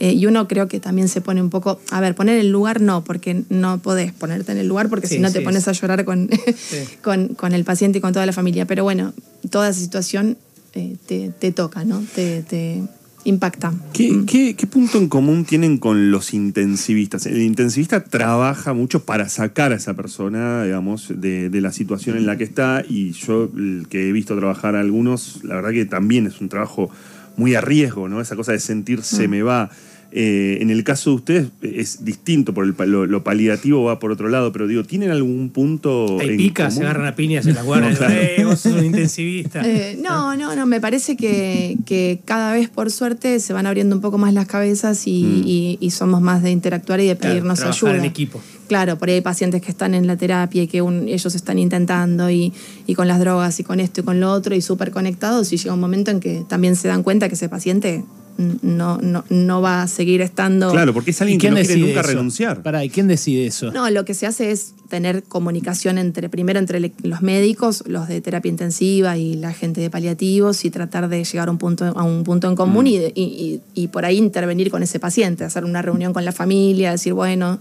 Eh, 0.00 0.12
y 0.12 0.26
uno 0.26 0.48
creo 0.48 0.66
que 0.66 0.80
también 0.80 1.06
se 1.08 1.20
pone 1.20 1.40
un 1.40 1.50
poco, 1.50 1.78
a 1.92 2.00
ver, 2.00 2.16
poner 2.16 2.38
el 2.38 2.50
lugar 2.50 2.80
no, 2.80 3.04
porque 3.04 3.44
no 3.48 3.78
podés 3.78 4.12
ponerte 4.12 4.50
en 4.50 4.58
el 4.58 4.66
lugar 4.66 4.88
porque 4.88 5.06
Sí, 5.06 5.16
si 5.16 5.20
no 5.20 5.30
te 5.30 5.40
pones 5.42 5.62
es- 5.62 5.68
a 5.68 5.72
llorar 5.72 6.04
con, 6.04 6.28
con, 7.02 7.28
con 7.34 7.52
el 7.52 7.62
paciente 7.64 7.98
y 7.98 8.00
con 8.00 8.12
toda 8.12 8.26
la 8.26 8.32
familia. 8.32 8.66
Pero 8.66 8.82
bueno, 8.82 9.12
toda 9.50 9.68
esa 9.68 9.78
situación 9.78 10.36
eh, 10.72 10.96
te, 11.06 11.30
te 11.38 11.52
toca, 11.52 11.84
¿no? 11.84 12.02
Te, 12.16 12.42
te 12.42 12.82
impacta. 13.24 13.72
¿Qué, 13.92 14.24
qué, 14.26 14.54
qué 14.54 14.66
punto 14.66 14.98
en 14.98 15.08
común 15.08 15.44
tienen 15.44 15.78
con 15.78 16.10
los 16.10 16.34
intensivistas? 16.34 17.26
El 17.26 17.42
intensivista 17.42 18.04
trabaja 18.04 18.72
mucho 18.74 19.04
para 19.04 19.28
sacar 19.28 19.72
a 19.72 19.76
esa 19.76 19.94
persona, 19.94 20.64
digamos, 20.64 21.12
de, 21.14 21.50
de 21.50 21.60
la 21.60 21.72
situación 21.72 22.16
en 22.16 22.26
la 22.26 22.36
que 22.36 22.44
está 22.44 22.84
y 22.88 23.12
yo, 23.12 23.50
que 23.88 24.08
he 24.08 24.12
visto 24.12 24.36
trabajar 24.36 24.76
a 24.76 24.80
algunos, 24.80 25.40
la 25.42 25.56
verdad 25.56 25.70
que 25.70 25.84
también 25.86 26.26
es 26.26 26.40
un 26.40 26.48
trabajo 26.48 26.90
muy 27.36 27.54
a 27.54 27.60
riesgo, 27.60 28.08
¿no? 28.08 28.20
Esa 28.20 28.36
cosa 28.36 28.52
de 28.52 28.60
sentir 28.60 29.02
se 29.02 29.28
me 29.28 29.42
va. 29.42 29.70
Eh, 30.16 30.58
en 30.60 30.70
el 30.70 30.84
caso 30.84 31.10
de 31.10 31.16
ustedes 31.16 31.48
es 31.62 32.04
distinto, 32.04 32.54
por 32.54 32.64
el, 32.64 32.76
lo, 32.92 33.04
lo 33.04 33.24
paliativo 33.24 33.82
va 33.82 33.98
por 33.98 34.12
otro 34.12 34.28
lado, 34.28 34.52
pero 34.52 34.68
digo, 34.68 34.84
¿tienen 34.84 35.10
algún 35.10 35.50
punto 35.50 36.18
Hay 36.20 36.36
picas, 36.36 36.74
se 36.76 36.82
agarran 36.82 37.06
a 37.06 37.16
piñas 37.16 37.46
en 37.46 37.56
la 37.56 37.62
guardia. 37.68 37.90
No, 37.90 37.96
claro. 37.96 38.14
"Eh, 38.14 38.44
vos 38.44 38.60
sos 38.60 38.74
un 38.74 38.84
intensivista. 38.84 39.62
Eh, 39.68 39.98
no, 40.00 40.36
no, 40.36 40.54
no, 40.54 40.66
me 40.66 40.80
parece 40.80 41.16
que, 41.16 41.76
que 41.84 42.20
cada 42.24 42.52
vez 42.52 42.68
por 42.68 42.92
suerte 42.92 43.40
se 43.40 43.52
van 43.52 43.66
abriendo 43.66 43.96
un 43.96 44.00
poco 44.02 44.16
más 44.16 44.32
las 44.32 44.46
cabezas 44.46 45.06
y, 45.08 45.42
y- 45.44 45.78
y 45.80 45.90
somos 45.90 46.20
más 46.22 46.44
de 46.44 46.52
interactuar 46.52 47.00
y 47.00 47.06
de 47.08 47.16
Claro, 47.16 47.32
pedirnos 47.32 47.58
trabajar 47.58 47.88
ayuda. 47.90 48.04
en 48.04 48.08
equipo. 48.08 48.40
Claro, 48.68 48.96
por 48.98 49.08
ahí 49.08 49.16
hay 49.16 49.20
pacientes 49.20 49.62
que 49.62 49.70
están 49.72 49.94
en 49.94 50.06
la 50.06 50.16
terapia 50.16 50.62
y 50.62 50.68
que 50.68 50.80
un- 50.80 51.08
ellos 51.08 51.34
están 51.34 51.58
intentando 51.58 52.30
y, 52.30 52.52
y 52.86 52.94
con 52.94 53.08
las 53.08 53.18
drogas 53.18 53.58
y 53.58 53.64
con 53.64 53.80
esto 53.80 54.02
y 54.02 54.04
con 54.04 54.20
lo 54.20 54.30
otro 54.30 54.54
y 54.54 54.62
súper 54.62 54.92
conectados 54.92 55.52
y 55.52 55.56
llega 55.56 55.74
un 55.74 55.80
momento 55.80 56.12
en 56.12 56.20
que 56.20 56.44
también 56.48 56.76
se 56.76 56.86
dan 56.86 57.02
cuenta 57.02 57.28
que 57.28 57.34
ese 57.34 57.48
paciente 57.48 57.98
mm, 57.98 58.23
no, 58.38 58.98
no, 58.98 59.24
no 59.30 59.60
va 59.62 59.82
a 59.82 59.88
seguir 59.88 60.20
estando... 60.20 60.70
Claro, 60.72 60.92
porque 60.92 61.12
es 61.12 61.20
¿Y 61.20 61.24
alguien 61.24 61.38
que 61.38 61.42
quién 61.42 61.54
no 61.54 61.60
quiere 61.60 61.68
decide 61.74 61.86
nunca 61.88 62.00
eso? 62.00 62.08
renunciar. 62.10 62.62
Pará, 62.62 62.84
¿y 62.84 62.90
quién 62.90 63.06
decide 63.08 63.46
eso? 63.46 63.70
No, 63.72 63.88
lo 63.90 64.04
que 64.04 64.14
se 64.14 64.26
hace 64.26 64.50
es 64.50 64.74
tener 64.88 65.22
comunicación 65.22 65.98
entre, 65.98 66.28
primero 66.28 66.58
entre 66.58 66.92
los 67.02 67.22
médicos, 67.22 67.84
los 67.86 68.06
de 68.08 68.20
terapia 68.20 68.48
intensiva 68.50 69.16
y 69.16 69.34
la 69.34 69.52
gente 69.52 69.80
de 69.80 69.90
paliativos 69.90 70.64
y 70.64 70.70
tratar 70.70 71.08
de 71.08 71.22
llegar 71.24 71.48
a 71.48 71.50
un 71.50 71.58
punto, 71.58 71.84
a 71.84 72.02
un 72.02 72.24
punto 72.24 72.48
en 72.48 72.54
común 72.56 72.86
y, 72.86 72.98
de- 72.98 73.12
y- 73.14 73.60
y- 73.74 73.82
y 73.82 73.88
por 73.88 74.04
ahí 74.04 74.18
intervenir 74.18 74.70
con 74.70 74.82
ese 74.82 74.98
paciente, 75.00 75.44
hacer 75.44 75.64
una 75.64 75.80
reunión 75.82 76.12
con 76.12 76.24
la 76.24 76.32
familia, 76.32 76.90
decir, 76.92 77.12
bueno, 77.14 77.58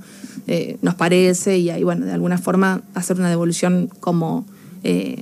eh, 0.48 0.78
nos 0.82 0.96
parece 0.96 1.58
y 1.58 1.70
ahí, 1.70 1.84
bueno, 1.84 2.06
de 2.06 2.12
alguna 2.14 2.38
forma 2.38 2.82
hacer 2.94 3.18
una 3.18 3.30
devolución 3.30 3.90
como 4.00 4.46
eh, 4.84 5.22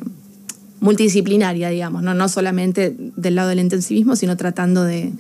multidisciplinaria, 0.80 1.70
digamos, 1.70 2.02
¿no? 2.04 2.14
no 2.14 2.28
solamente 2.28 2.96
del 3.16 3.36
lado 3.36 3.50
del 3.50 3.60
intensivismo, 3.60 4.16
sino 4.16 4.36
tratando 4.38 4.84
de, 4.84 5.12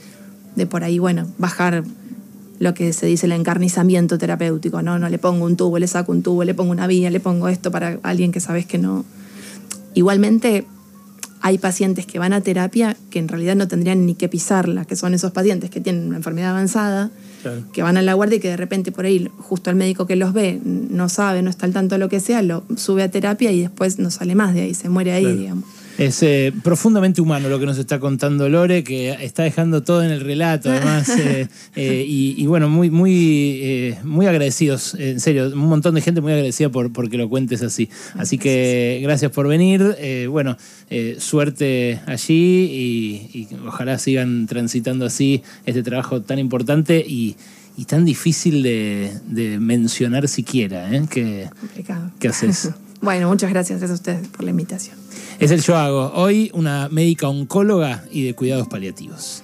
de 0.55 0.65
por 0.67 0.83
ahí, 0.83 0.99
bueno, 0.99 1.27
bajar 1.37 1.83
lo 2.59 2.73
que 2.73 2.93
se 2.93 3.05
dice 3.07 3.25
el 3.25 3.31
encarnizamiento 3.31 4.17
terapéutico, 4.17 4.81
¿no? 4.81 4.99
No 4.99 5.09
le 5.09 5.17
pongo 5.17 5.45
un 5.45 5.55
tubo, 5.57 5.79
le 5.79 5.87
saco 5.87 6.11
un 6.11 6.21
tubo, 6.21 6.43
le 6.43 6.53
pongo 6.53 6.71
una 6.71 6.85
vía, 6.87 7.09
le 7.09 7.19
pongo 7.19 7.47
esto 7.49 7.71
para 7.71 7.97
alguien 8.03 8.31
que 8.31 8.39
sabes 8.39 8.65
que 8.67 8.77
no. 8.77 9.03
Igualmente, 9.93 10.65
hay 11.41 11.57
pacientes 11.57 12.05
que 12.05 12.19
van 12.19 12.33
a 12.33 12.41
terapia 12.41 12.95
que 13.09 13.17
en 13.19 13.27
realidad 13.27 13.55
no 13.55 13.67
tendrían 13.67 14.05
ni 14.05 14.13
que 14.13 14.29
pisarla, 14.29 14.85
que 14.85 14.95
son 14.95 15.13
esos 15.15 15.31
pacientes 15.31 15.69
que 15.71 15.81
tienen 15.81 16.07
una 16.07 16.17
enfermedad 16.17 16.51
avanzada, 16.51 17.09
Claro. 17.41 17.63
que 17.73 17.81
van 17.81 17.97
a 17.97 18.03
la 18.03 18.13
guardia 18.13 18.37
y 18.37 18.39
que 18.39 18.49
de 18.49 18.57
repente 18.57 18.91
por 18.91 19.05
ahí 19.05 19.27
justo 19.39 19.71
el 19.71 19.75
médico 19.75 20.05
que 20.05 20.15
los 20.15 20.31
ve 20.31 20.61
no 20.63 21.09
sabe, 21.09 21.41
no 21.41 21.49
está 21.49 21.65
al 21.65 21.73
tanto 21.73 21.95
de 21.95 21.99
lo 21.99 22.07
que 22.09 22.19
sea, 22.19 22.43
lo 22.43 22.63
sube 22.77 23.01
a 23.01 23.09
terapia 23.09 23.51
y 23.51 23.61
después 23.61 23.97
no 23.97 24.11
sale 24.11 24.35
más 24.35 24.53
de 24.53 24.61
ahí, 24.61 24.73
se 24.75 24.89
muere 24.89 25.11
ahí, 25.13 25.23
Claro. 25.23 25.37
digamos. 25.39 25.65
Es 25.97 26.23
eh, 26.23 26.53
profundamente 26.63 27.21
humano 27.21 27.49
lo 27.49 27.59
que 27.59 27.65
nos 27.65 27.77
está 27.77 27.99
contando 27.99 28.49
Lore, 28.49 28.83
que 28.83 29.11
está 29.23 29.43
dejando 29.43 29.83
todo 29.83 30.03
en 30.03 30.11
el 30.11 30.21
relato, 30.21 30.71
además. 30.71 31.09
eh, 31.17 31.47
eh, 31.75 32.05
y, 32.07 32.35
y 32.37 32.45
bueno, 32.47 32.69
muy, 32.69 32.89
muy, 32.89 33.95
muy 34.03 34.25
agradecidos, 34.25 34.95
en 34.95 35.19
serio, 35.19 35.47
un 35.47 35.67
montón 35.67 35.95
de 35.95 36.01
gente 36.01 36.21
muy 36.21 36.33
agradecida 36.33 36.69
por, 36.69 36.91
por 36.91 37.09
que 37.09 37.17
lo 37.17 37.29
cuentes 37.29 37.61
así. 37.61 37.89
Así 38.17 38.37
que 38.37 38.99
gracias 39.03 39.31
por 39.31 39.47
venir. 39.47 39.95
bueno, 40.29 40.57
suerte 41.17 41.99
allí 42.05 42.31
y, 42.33 43.37
y 43.37 43.47
ojalá 43.65 43.97
sigan 43.97 44.47
transitando 44.47 45.05
así 45.05 45.43
este 45.65 45.83
trabajo 45.83 46.21
tan 46.21 46.39
importante 46.39 47.03
y, 47.05 47.35
y 47.77 47.85
tan 47.85 48.05
difícil 48.05 48.63
de, 48.63 49.11
de 49.25 49.59
mencionar 49.59 50.27
siquiera. 50.27 50.93
¿eh? 50.93 51.05
Que, 51.09 51.49
Complicado. 51.59 52.11
¿Qué 52.19 52.27
haces? 52.27 52.69
Bueno, 53.01 53.29
muchas. 53.29 53.49
Gracias 53.49 53.81
a 53.81 53.91
ustedes 53.91 54.27
por 54.27 54.43
la 54.43 54.51
invitación. 54.51 54.95
Es 55.41 55.49
el 55.49 55.63
Yo 55.63 55.75
Hago. 55.75 56.11
Hoy 56.13 56.51
una 56.53 56.87
médica 56.89 57.27
oncóloga 57.27 58.03
y 58.11 58.23
de 58.23 58.35
cuidados 58.35 58.67
paliativos. 58.67 59.43